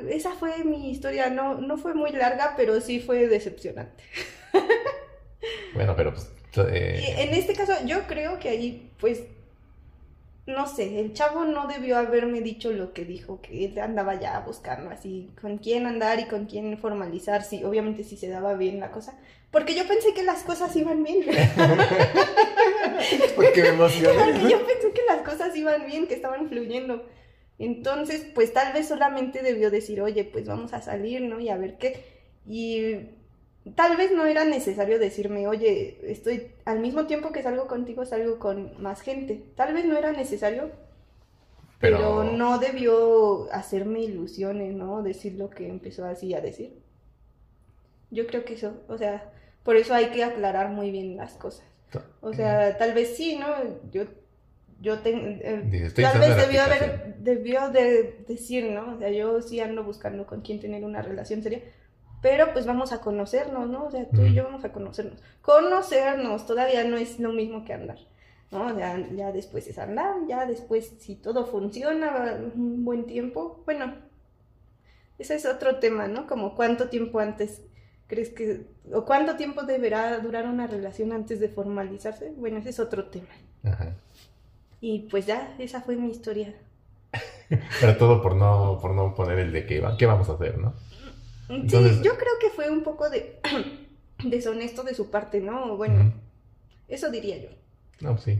esa 0.09 0.33
fue 0.35 0.63
mi 0.65 0.91
historia, 0.91 1.29
no, 1.31 1.55
no 1.55 1.77
fue 1.77 1.93
muy 1.95 2.11
larga, 2.11 2.53
pero 2.57 2.79
sí 2.81 2.99
fue 2.99 3.27
decepcionante. 3.27 4.03
Bueno, 5.73 5.95
pero 5.95 6.13
pues... 6.13 6.27
eh, 6.69 7.15
en 7.19 7.33
este 7.33 7.53
caso, 7.53 7.73
yo 7.85 8.03
creo 8.07 8.37
que 8.39 8.49
ahí, 8.49 8.91
pues, 8.99 9.21
no 10.45 10.65
sé, 10.67 10.99
el 11.01 11.13
chavo 11.13 11.43
no 11.45 11.67
debió 11.67 11.97
haberme 11.97 12.39
dicho 12.41 12.71
lo 12.71 12.93
que 12.93 13.03
dijo, 13.05 13.41
que 13.41 13.65
él 13.65 13.77
andaba 13.79 14.17
ya 14.19 14.39
buscando 14.41 14.89
así, 14.89 15.29
con 15.41 15.57
quién 15.57 15.85
andar 15.85 16.19
y 16.19 16.25
con 16.27 16.45
quién 16.45 16.77
formalizar, 16.77 17.43
sí, 17.43 17.63
obviamente 17.65 18.03
si 18.05 18.15
se 18.17 18.29
daba 18.29 18.53
bien 18.53 18.79
la 18.79 18.91
cosa, 18.91 19.17
porque 19.51 19.75
yo 19.75 19.85
pensé 19.87 20.13
que 20.13 20.23
las 20.23 20.43
cosas 20.43 20.73
iban 20.77 21.03
bien, 21.03 21.25
Porque 23.35 23.61
me 23.61 23.67
emocioné. 23.69 24.17
porque 24.23 24.49
yo 24.49 24.65
pensé 24.65 24.91
que 24.93 25.01
las 25.07 25.21
cosas 25.21 25.55
iban 25.55 25.85
bien, 25.85 26.07
que 26.07 26.15
estaban 26.15 26.49
fluyendo. 26.49 27.05
Entonces, 27.59 28.25
pues 28.35 28.53
tal 28.53 28.73
vez 28.73 28.87
solamente 28.87 29.41
debió 29.41 29.71
decir, 29.71 30.01
oye, 30.01 30.23
pues 30.25 30.45
vamos 30.45 30.73
a 30.73 30.81
salir, 30.81 31.21
¿no? 31.23 31.39
Y 31.39 31.49
a 31.49 31.57
ver 31.57 31.77
qué. 31.77 32.03
Y 32.45 33.09
tal 33.75 33.97
vez 33.97 34.11
no 34.11 34.25
era 34.25 34.45
necesario 34.45 34.99
decirme, 34.99 35.47
oye, 35.47 35.99
estoy 36.03 36.51
al 36.65 36.79
mismo 36.79 37.07
tiempo 37.07 37.31
que 37.31 37.43
salgo 37.43 37.67
contigo, 37.67 38.05
salgo 38.05 38.37
con 38.39 38.81
más 38.81 39.01
gente. 39.01 39.43
Tal 39.55 39.73
vez 39.73 39.85
no 39.85 39.97
era 39.97 40.11
necesario, 40.11 40.71
pero, 41.79 41.97
Pero- 41.97 42.23
no 42.23 42.59
debió 42.59 43.51
hacerme 43.51 44.01
ilusiones, 44.01 44.73
¿no? 44.73 45.01
Decir 45.03 45.33
lo 45.35 45.49
que 45.49 45.67
empezó 45.67 46.05
así 46.05 46.33
a 46.33 46.41
decir. 46.41 46.79
Yo 48.09 48.25
creo 48.27 48.45
que 48.45 48.53
eso, 48.53 48.81
o 48.87 48.97
sea, 48.97 49.31
por 49.63 49.75
eso 49.75 49.93
hay 49.93 50.07
que 50.11 50.23
aclarar 50.23 50.69
muy 50.69 50.91
bien 50.91 51.17
las 51.17 51.33
cosas. 51.33 51.65
O 52.21 52.33
sea, 52.33 52.77
tal 52.77 52.93
vez 52.93 53.15
sí, 53.17 53.37
¿no? 53.37 53.47
Yo, 53.91 54.03
yo 54.79 54.99
tengo, 54.99 55.25
eh, 55.25 55.91
tal 55.95 56.19
vez 56.19 56.37
debió 56.37 56.61
haber, 56.61 57.15
debió 57.19 57.69
de 57.69 58.23
decir, 58.27 58.71
¿no? 58.71 58.95
O 58.95 58.99
sea, 58.99 59.09
yo 59.09 59.41
sí 59.41 59.59
ando 59.59 59.83
buscando 59.83 60.27
con 60.27 60.41
quién 60.41 60.59
tener 60.59 60.83
una 60.85 61.01
relación 61.01 61.41
seria, 61.41 61.61
pero 62.21 62.53
pues 62.53 62.65
vamos 62.65 62.93
a 62.93 63.01
conocernos, 63.01 63.69
¿no? 63.69 63.85
O 63.85 63.91
sea, 63.91 64.07
tú 64.09 64.23
y 64.23 64.33
yo 64.33 64.43
vamos 64.43 64.63
a 64.65 64.71
conocernos. 64.71 65.21
Conocernos 65.41 66.45
todavía 66.45 66.83
no 66.83 66.97
es 66.97 67.19
lo 67.19 67.33
mismo 67.33 67.65
que 67.65 67.73
andar, 67.73 67.99
¿no? 68.51 68.77
Ya, 68.77 68.97
ya 69.15 69.31
después 69.31 69.67
es 69.67 69.79
andar, 69.79 70.15
ya 70.27 70.45
después 70.45 70.93
si 70.99 71.15
todo 71.15 71.45
funciona 71.45 72.39
un 72.55 72.85
buen 72.85 73.05
tiempo, 73.05 73.63
bueno, 73.65 73.95
ese 75.17 75.35
es 75.35 75.45
otro 75.45 75.79
tema, 75.79 76.07
¿no? 76.07 76.27
Como 76.27 76.55
cuánto 76.55 76.89
tiempo 76.89 77.19
antes 77.19 77.63
crees 78.05 78.29
que, 78.29 78.67
o 78.93 79.05
cuánto 79.05 79.35
tiempo 79.35 79.63
deberá 79.63 80.19
durar 80.19 80.47
una 80.47 80.67
relación 80.67 81.11
antes 81.11 81.39
de 81.39 81.49
formalizarse, 81.49 82.31
bueno, 82.37 82.59
ese 82.59 82.69
es 82.69 82.79
otro 82.79 83.09
tema. 83.09 83.27
Ajá. 83.63 83.95
Y 84.81 84.99
pues 85.09 85.25
ya, 85.25 85.55
esa 85.59 85.81
fue 85.81 85.95
mi 85.95 86.09
historia. 86.11 86.53
Pero 87.81 87.97
todo 87.97 88.21
por 88.21 88.35
no, 88.35 88.77
por 88.81 88.91
no 88.93 89.15
poner 89.15 89.39
el 89.39 89.51
de 89.51 89.65
qué, 89.65 89.79
va- 89.79 89.97
qué 89.97 90.05
vamos 90.05 90.29
a 90.29 90.33
hacer, 90.33 90.57
¿no? 90.57 90.73
Entonces- 91.49 91.97
sí, 91.97 92.03
yo 92.03 92.17
creo 92.17 92.33
que 92.39 92.49
fue 92.49 92.69
un 92.69 92.83
poco 92.83 93.09
de 93.09 93.39
deshonesto 94.23 94.83
de 94.83 94.93
su 94.93 95.09
parte, 95.09 95.39
¿no? 95.39 95.77
Bueno, 95.77 96.13
eso 96.87 97.09
diría 97.09 97.37
yo. 97.37 97.49
No, 98.01 98.17
sí. 98.17 98.39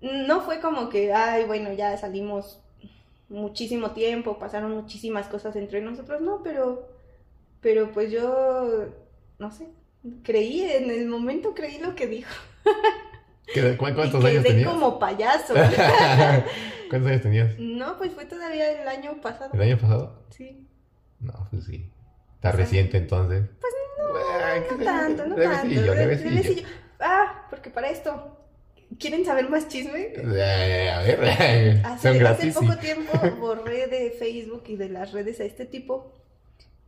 No 0.00 0.40
fue 0.42 0.60
como 0.60 0.88
que, 0.88 1.12
ay, 1.12 1.44
bueno, 1.44 1.72
ya 1.72 1.96
salimos 1.98 2.60
muchísimo 3.28 3.90
tiempo, 3.90 4.38
pasaron 4.38 4.70
muchísimas 4.72 5.26
cosas 5.26 5.54
entre 5.56 5.80
nosotros, 5.82 6.20
no, 6.22 6.42
pero, 6.42 6.88
pero 7.60 7.90
pues 7.92 8.10
yo, 8.12 8.86
no 9.38 9.50
sé, 9.50 9.66
creí, 10.22 10.62
en 10.62 10.90
el 10.90 11.06
momento 11.08 11.54
creí 11.54 11.78
lo 11.78 11.94
que 11.94 12.06
dijo. 12.06 12.30
¿Qué- 13.54 13.76
cu- 13.76 13.86
¿Cuántos 13.94 14.22
y 14.24 14.26
años 14.26 14.44
tenías? 14.44 14.68
como 14.70 14.98
payaso. 14.98 15.54
¿Cuántos 16.90 17.10
años 17.10 17.22
tenías? 17.22 17.58
no, 17.58 17.96
pues 17.98 18.12
fue 18.12 18.24
todavía 18.26 18.80
el 18.82 18.88
año 18.88 19.20
pasado. 19.20 19.50
¿El 19.54 19.60
año 19.62 19.78
pasado? 19.78 20.22
Sí. 20.30 20.66
No, 21.20 21.48
pues 21.50 21.64
sí. 21.64 21.90
Está 22.36 22.50
O 22.50 22.52
sea, 22.52 22.60
reciente 22.60 22.96
entonces. 22.98 23.44
Pues 23.60 23.72
no, 23.98 24.76
No 24.78 24.84
tanto, 24.84 25.26
no 25.26 25.34
tanto. 25.36 25.66
Levecillo, 25.66 25.94
le- 25.94 26.00
levecillo. 26.00 26.30
levecillo. 26.30 26.68
Ah, 27.00 27.46
porque 27.50 27.70
para 27.70 27.90
esto, 27.90 28.36
¿quieren 28.98 29.24
saber 29.24 29.48
más 29.50 29.68
chisme? 29.68 30.12
Eh, 30.16 30.90
a 30.90 31.00
ver, 31.02 31.80
Hace, 31.84 32.14
son 32.14 32.26
hace 32.26 32.52
poco 32.52 32.76
tiempo 32.76 33.12
borré 33.40 33.86
de 33.88 34.10
Facebook 34.12 34.64
y 34.68 34.76
de 34.76 34.88
las 34.88 35.12
redes 35.12 35.40
a 35.40 35.44
este 35.44 35.64
tipo 35.66 36.12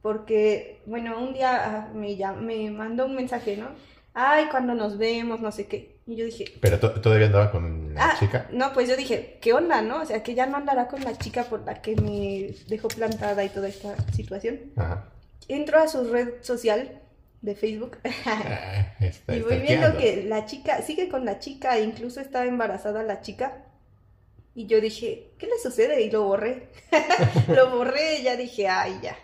porque, 0.03 0.81
bueno, 0.87 1.19
un 1.21 1.35
día 1.35 1.51
ah, 1.63 1.89
me, 1.95 2.17
llam- 2.17 2.39
me 2.41 2.71
mandó 2.71 3.05
un 3.07 3.15
mensaje, 3.17 3.57
¿no? 3.57 3.69
Ay, 4.15 4.47
cuando 4.51 4.75
nos 4.75 4.97
vemos, 4.99 5.41
no 5.41 5.53
sé 5.53 5.67
qué. 5.67 5.97
Y 6.11 6.17
yo 6.17 6.25
dije, 6.25 6.45
Pero 6.61 6.81
to- 6.81 7.01
todavía 7.01 7.27
andaba 7.27 7.53
con 7.53 7.95
la 7.95 8.05
ah, 8.11 8.17
chica. 8.19 8.49
no, 8.53 8.73
pues 8.73 8.89
yo 8.89 8.97
dije, 8.97 9.39
¿qué 9.41 9.53
onda, 9.53 9.81
no? 9.81 10.03
O 10.03 10.05
sea, 10.05 10.25
que 10.25 10.35
ya 10.35 10.47
no 10.47 10.57
andará 10.57 10.89
con 10.89 11.05
la 11.05 11.17
chica 11.17 11.45
por 11.45 11.65
la 11.65 11.81
que 11.81 11.95
me 11.95 12.53
dejó 12.67 12.89
plantada 12.89 13.45
y 13.45 13.49
toda 13.49 13.69
esta 13.69 13.95
situación. 14.13 14.73
Ajá. 14.75 15.09
Entro 15.47 15.79
a 15.79 15.87
su 15.87 16.11
red 16.11 16.43
social 16.43 17.01
de 17.43 17.55
Facebook 17.55 17.99
Ah, 18.27 18.93
está, 18.99 19.37
y 19.37 19.41
voy 19.43 19.61
viendo 19.61 19.97
que 19.97 20.25
la 20.25 20.47
chica 20.47 20.83
sigue 20.83 21.09
con 21.09 21.25
la 21.25 21.39
chica, 21.39 21.79
e 21.79 21.85
incluso 21.85 22.21
está 22.21 22.45
embarazada 22.45 23.05
la 23.05 23.21
chica. 23.21 23.67
Y 24.53 24.67
yo 24.67 24.81
dije, 24.81 25.35
¿qué 25.39 25.47
le 25.47 25.59
sucede? 25.63 26.03
Y 26.03 26.11
lo 26.11 26.25
borré. 26.25 26.71
lo 27.55 27.71
borré 27.71 28.19
y 28.19 28.25
ya 28.25 28.35
dije, 28.37 28.67
ay, 28.67 28.99
ya. 29.01 29.17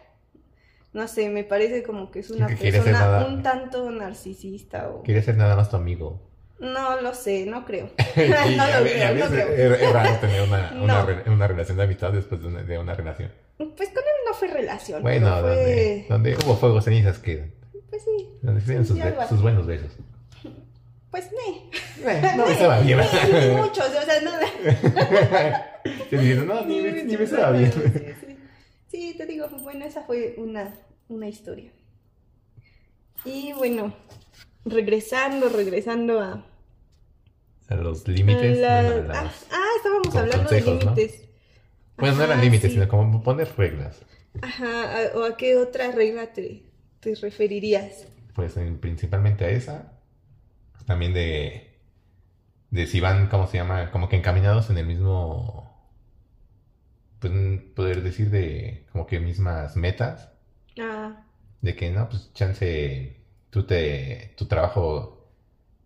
No 0.92 1.09
sé, 1.09 1.29
me 1.31 1.42
parece 1.42 1.83
como 1.83 2.12
que 2.12 2.20
es 2.20 2.31
una 2.31 2.46
quiere 2.46 2.81
persona 2.81 3.27
un 3.27 3.42
tanto 3.42 3.90
narcisista. 3.90 4.88
O... 4.88 5.03
Quería 5.03 5.22
ser 5.22 5.37
nada 5.37 5.57
más 5.57 5.68
tu 5.68 5.75
amigo. 5.75 6.22
No 6.59 7.01
lo 7.03 7.14
sé, 7.14 7.45
no 7.47 7.64
creo. 7.64 7.90
Sí, 8.14 8.23
no 8.57 8.62
a 8.62 8.79
lo 8.79 8.85
ve- 8.85 9.05
a 9.05 9.11
creo, 9.12 9.25
no 9.27 9.31
creo. 9.31 9.49
es- 9.49 9.83
es 9.83 9.92
raro 9.92 10.16
tener 10.21 10.42
una, 10.42 10.73
una, 10.83 11.01
No. 11.01 11.07
re- 11.07 11.31
una 11.31 11.47
relación 11.49 11.77
de 11.77 11.83
amistad 11.85 12.12
después 12.12 12.40
de 12.40 12.47
una, 12.49 12.62
de 12.62 12.79
una 12.79 12.95
relación. 12.95 13.31
Pues 13.59 13.88
con 13.90 13.99
él 13.99 14.21
no 14.29 14.35
fue 14.35 14.49
relación. 14.49 15.03
Bueno, 15.03 15.27
pero 15.35 15.49
donde, 15.49 16.05
fue... 16.07 16.16
donde 16.16 16.37
hubo 16.45 16.57
fuego, 16.57 16.81
cenizas 16.83 17.19
quedan. 17.19 17.53
Pues 17.90 18.03
sí, 18.05 18.29
Donde 18.42 18.61
sus, 18.85 18.97
Sí, 18.97 19.01
así. 19.03 19.29
sus 19.29 19.42
buenos 19.42 19.66
besos. 19.66 19.92
pues 21.11 21.31
ne. 21.33 22.37
no 22.37 22.47
me 22.47 22.53
estaba 22.53 22.81
bien. 22.81 22.99
Ni 22.99 23.55
muchos, 23.57 23.87
o 23.88 24.03
sea, 24.05 24.21
nada. 24.23 24.47
Te 26.11 26.19
diciendo, 26.19 26.45
no, 26.55 26.64
ni, 26.66 26.81
me- 26.83 27.05
ni 27.05 27.16
me 27.16 27.25
estaba 27.25 27.51
bien. 27.53 27.73
Sí, 27.73 27.81
sí. 28.27 28.37
Sí, 28.88 29.14
te 29.16 29.25
digo, 29.27 29.49
bueno, 29.62 29.85
esa 29.85 30.03
fue 30.03 30.35
una, 30.38 30.75
una 31.09 31.29
historia. 31.29 31.71
Y 33.25 33.53
bueno, 33.55 33.95
regresando, 34.67 35.49
regresando 35.49 36.21
a... 36.21 36.45
A 37.69 37.75
los 37.77 38.07
límites. 38.07 38.59
a 38.59 38.83
la- 38.83 39.13
ah, 39.15 39.33
ah, 39.51 39.69
estábamos 39.79 40.15
hablando 40.15 40.39
consejos, 40.39 40.79
de 40.79 40.85
¿no? 40.85 40.95
límites. 40.95 41.29
Pues 41.97 42.15
no 42.17 42.23
eran 42.23 42.41
límites, 42.41 42.71
sí. 42.71 42.77
sino 42.79 42.89
como 42.89 43.23
poner 43.23 43.49
reglas. 43.57 44.03
Ajá, 44.43 45.11
¿o 45.15 45.25
a 45.25 45.37
qué 45.37 45.57
otra 45.57 45.91
regla 45.93 46.33
te, 46.33 46.63
te 47.01 47.15
referirías? 47.17 48.07
Pues 48.35 48.57
en- 48.57 48.79
principalmente 48.79 49.45
a 49.45 49.51
esa. 49.51 49.93
También 50.87 51.15
de. 51.15 51.73
De 52.71 52.87
si 52.87 53.01
van, 53.01 53.29
¿cómo 53.29 53.47
se 53.47 53.57
llama? 53.59 53.91
Como 53.91 54.09
que 54.09 54.17
encaminados 54.17 54.71
en 54.71 54.79
el 54.79 54.87
mismo. 54.87 55.75
Pues 57.19 57.33
poder 57.75 58.03
decir 58.03 58.31
de. 58.31 58.87
Como 58.93 59.07
que 59.07 59.19
mismas 59.21 59.77
metas. 59.77 60.31
Ah, 60.79 61.25
De 61.63 61.75
que 61.75 61.91
no, 61.91 62.09
pues 62.09 62.33
chance. 62.35 63.17
Tú 63.51 63.65
te. 63.65 64.35
Tu 64.37 64.47
trabajo. 64.47 65.13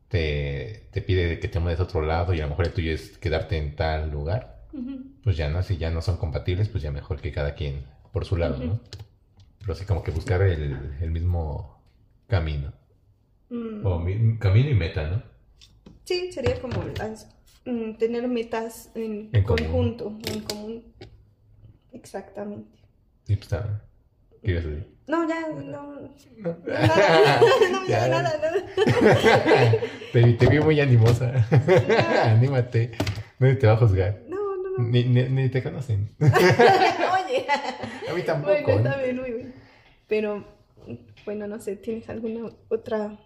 Te, 0.09 0.89
te 0.91 1.03
pide 1.03 1.39
que 1.39 1.47
te 1.47 1.61
mudes 1.61 1.79
a 1.79 1.85
otro 1.85 2.03
lado 2.03 2.35
y 2.35 2.41
a 2.41 2.43
lo 2.43 2.49
mejor 2.51 2.67
el 2.67 2.73
tuyo 2.73 2.93
es 2.93 3.17
quedarte 3.19 3.57
en 3.59 3.77
tal 3.77 4.11
lugar. 4.11 4.67
Pues 5.23 5.37
ya 5.37 5.49
no, 5.49 5.63
si 5.63 5.77
ya 5.77 5.91
no 5.91 6.03
son 6.03 6.17
compatibles, 6.17 6.69
pues 6.69 6.83
ya 6.83 6.91
mejor 6.91 7.21
que 7.21 7.31
cada 7.31 7.55
quien 7.55 7.85
por 8.13 8.25
su 8.25 8.37
lado, 8.37 8.57
¿no? 8.59 8.81
Pero 9.61 9.75
sí 9.77 9.85
como 9.85 10.03
que 10.03 10.11
buscar 10.11 10.43
el, 10.43 10.97
el 11.01 11.11
mismo 11.13 11.81
camino. 12.27 12.73
Mm. 13.51 13.87
O 13.87 13.99
mi- 14.01 14.37
camino 14.39 14.69
y 14.71 14.75
meta, 14.75 15.09
¿no? 15.09 15.23
Sí, 16.05 16.33
sería 16.33 16.61
como 16.61 16.83
las, 16.99 17.29
mm, 17.65 17.93
tener 17.95 18.27
metas 18.27 18.91
en, 18.97 19.31
En 19.33 19.45
común. 19.45 19.65
conjunto, 19.65 20.19
en 20.27 20.41
común. 20.41 20.85
Exactamente. 21.93 22.79
Y 23.29 23.37
pues 23.37 23.43
está. 23.53 23.83
¿Qué 24.43 24.51
ibas 24.53 24.65
a 24.65 24.69
decir? 24.69 24.95
No, 25.17 25.29
ya, 25.29 25.49
no. 25.49 25.63
No. 25.63 26.57
Nada, 26.67 27.41
no, 27.73 27.87
Ya. 27.89 28.09
nada, 28.09 28.23
nada. 28.43 29.73
te, 30.13 30.33
te 30.35 30.47
vi 30.49 30.61
muy 30.61 30.81
animosa. 30.81 31.47
Anímate. 32.27 32.93
Nadie 33.41 33.57
te 33.57 33.67
va 33.67 33.73
a 33.73 33.77
juzgar. 33.77 34.21
No, 34.29 34.37
no, 34.37 34.79
no. 34.79 34.85
Ni, 34.85 35.05
ni, 35.05 35.25
ni 35.25 35.49
te 35.49 35.63
conocen. 35.63 36.11
Oye. 36.21 37.47
A 38.09 38.15
mí 38.15 38.23
tampoco. 38.23 38.53
Bueno, 38.63 38.89
está 38.89 39.03
bien, 39.03 39.17
muy 39.21 39.33
bien. 39.33 39.55
Pero, 40.07 40.45
bueno, 41.25 41.47
no 41.49 41.59
sé, 41.61 41.77
¿tienes 41.77 42.09
alguna 42.09 42.49
otra. 42.69 43.19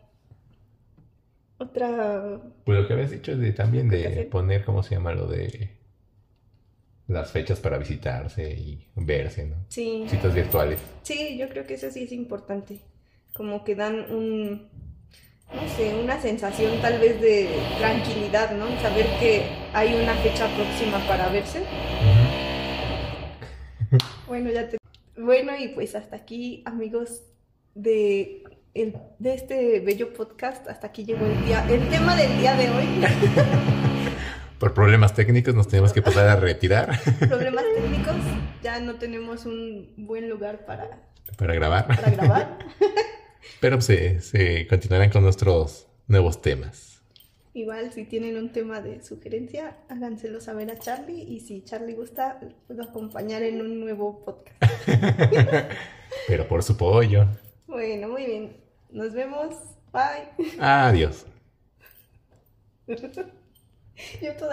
otra. 1.59 2.41
Pues 2.65 2.79
lo 2.79 2.87
que 2.87 2.93
habías 2.95 3.11
dicho 3.11 3.37
de, 3.37 3.53
también 3.53 3.91
¿Qué 3.91 4.09
de 4.09 4.25
poner, 4.25 4.65
¿cómo 4.65 4.83
se 4.83 4.95
llama? 4.95 5.13
Lo 5.13 5.27
de 5.27 5.71
las 7.09 7.31
fechas 7.31 7.61
para 7.61 7.79
visitarse 7.79 8.51
y 8.53 8.87
verse, 8.97 9.47
¿no? 9.47 9.57
Sí, 9.69 10.07
Citas 10.09 10.35
virtuales. 10.35 10.79
sí, 11.03 11.37
yo 11.39 11.49
creo 11.49 11.67
que 11.67 11.75
eso 11.75 11.91
sí 11.91 12.05
es 12.05 12.13
importante. 12.13 12.81
Como 13.35 13.65
que 13.65 13.75
dan 13.75 14.11
un. 14.13 14.69
no 15.53 15.69
sé, 15.77 15.95
una 15.97 16.21
sensación 16.21 16.81
tal 16.81 16.99
vez 17.01 17.21
de 17.21 17.49
tranquilidad, 17.79 18.57
¿no? 18.57 18.67
Saber 18.81 19.07
que 19.21 19.43
hay 19.73 19.95
una 19.95 20.15
fecha 20.17 20.49
próxima 20.55 20.99
para 21.07 21.29
verse. 21.31 21.63
Bueno, 24.27 24.51
ya 24.51 24.69
te... 24.69 24.79
Bueno, 25.17 25.53
y 25.59 25.69
pues 25.69 25.95
hasta 25.95 26.17
aquí, 26.17 26.63
amigos 26.67 27.23
de, 27.75 28.43
el, 28.75 28.97
de 29.19 29.35
este 29.35 29.81
bello 29.81 30.13
podcast, 30.13 30.67
hasta 30.69 30.89
aquí 30.89 31.05
llegó 31.05 31.25
el 31.27 31.45
día, 31.45 31.65
el 31.69 31.89
tema 31.89 32.17
del 32.17 32.39
día 32.39 32.55
de 32.57 32.71
hoy. 32.71 32.87
Por 34.65 34.73
problemas 34.73 35.13
técnicos 35.13 35.55
nos 35.55 35.69
tenemos 35.69 35.93
que 35.93 36.01
pasar 36.01 36.27
a 36.27 36.37
retirar 36.37 36.99
Problemas 37.29 37.65
técnicos, 37.77 38.17
ya 38.63 38.81
no 38.81 38.95
tenemos 38.95 39.45
un 39.45 39.93
buen 39.99 40.31
lugar 40.31 40.65
para, 40.65 41.03
para 41.37 41.53
grabar. 41.53 41.87
para 41.87 42.11
grabar. 42.11 42.59
Pero 43.61 43.83
se, 43.83 44.23
se 44.23 44.67
continuarán 44.67 45.11
con 45.11 45.23
nuestros 45.23 45.87
nuevos 46.07 46.41
temas. 46.41 47.03
Igual, 47.53 47.93
si 47.93 48.07
tienen 48.07 48.39
un 48.39 48.53
tema 48.53 48.81
de 48.81 49.03
sugerencia, 49.03 49.77
háganselo 49.91 50.41
saber 50.41 50.71
a 50.71 50.79
Charlie 50.79 51.21
y 51.21 51.41
si 51.41 51.63
Charlie 51.63 51.93
gusta, 51.93 52.39
lo 52.41 52.49
puedo 52.67 52.85
acompañar 52.85 53.43
en 53.43 53.61
un 53.61 53.81
nuevo 53.81 54.25
podcast. 54.25 54.73
Pero 56.27 56.49
por 56.49 56.63
su 56.63 56.75
pollo. 56.79 57.27
Bueno, 57.67 58.09
muy 58.09 58.25
bien. 58.25 58.57
Nos 58.91 59.13
vemos. 59.13 59.57
Bye. 59.93 60.59
Adiós. 60.59 61.27
Yo 64.21 64.35
toda 64.37 64.53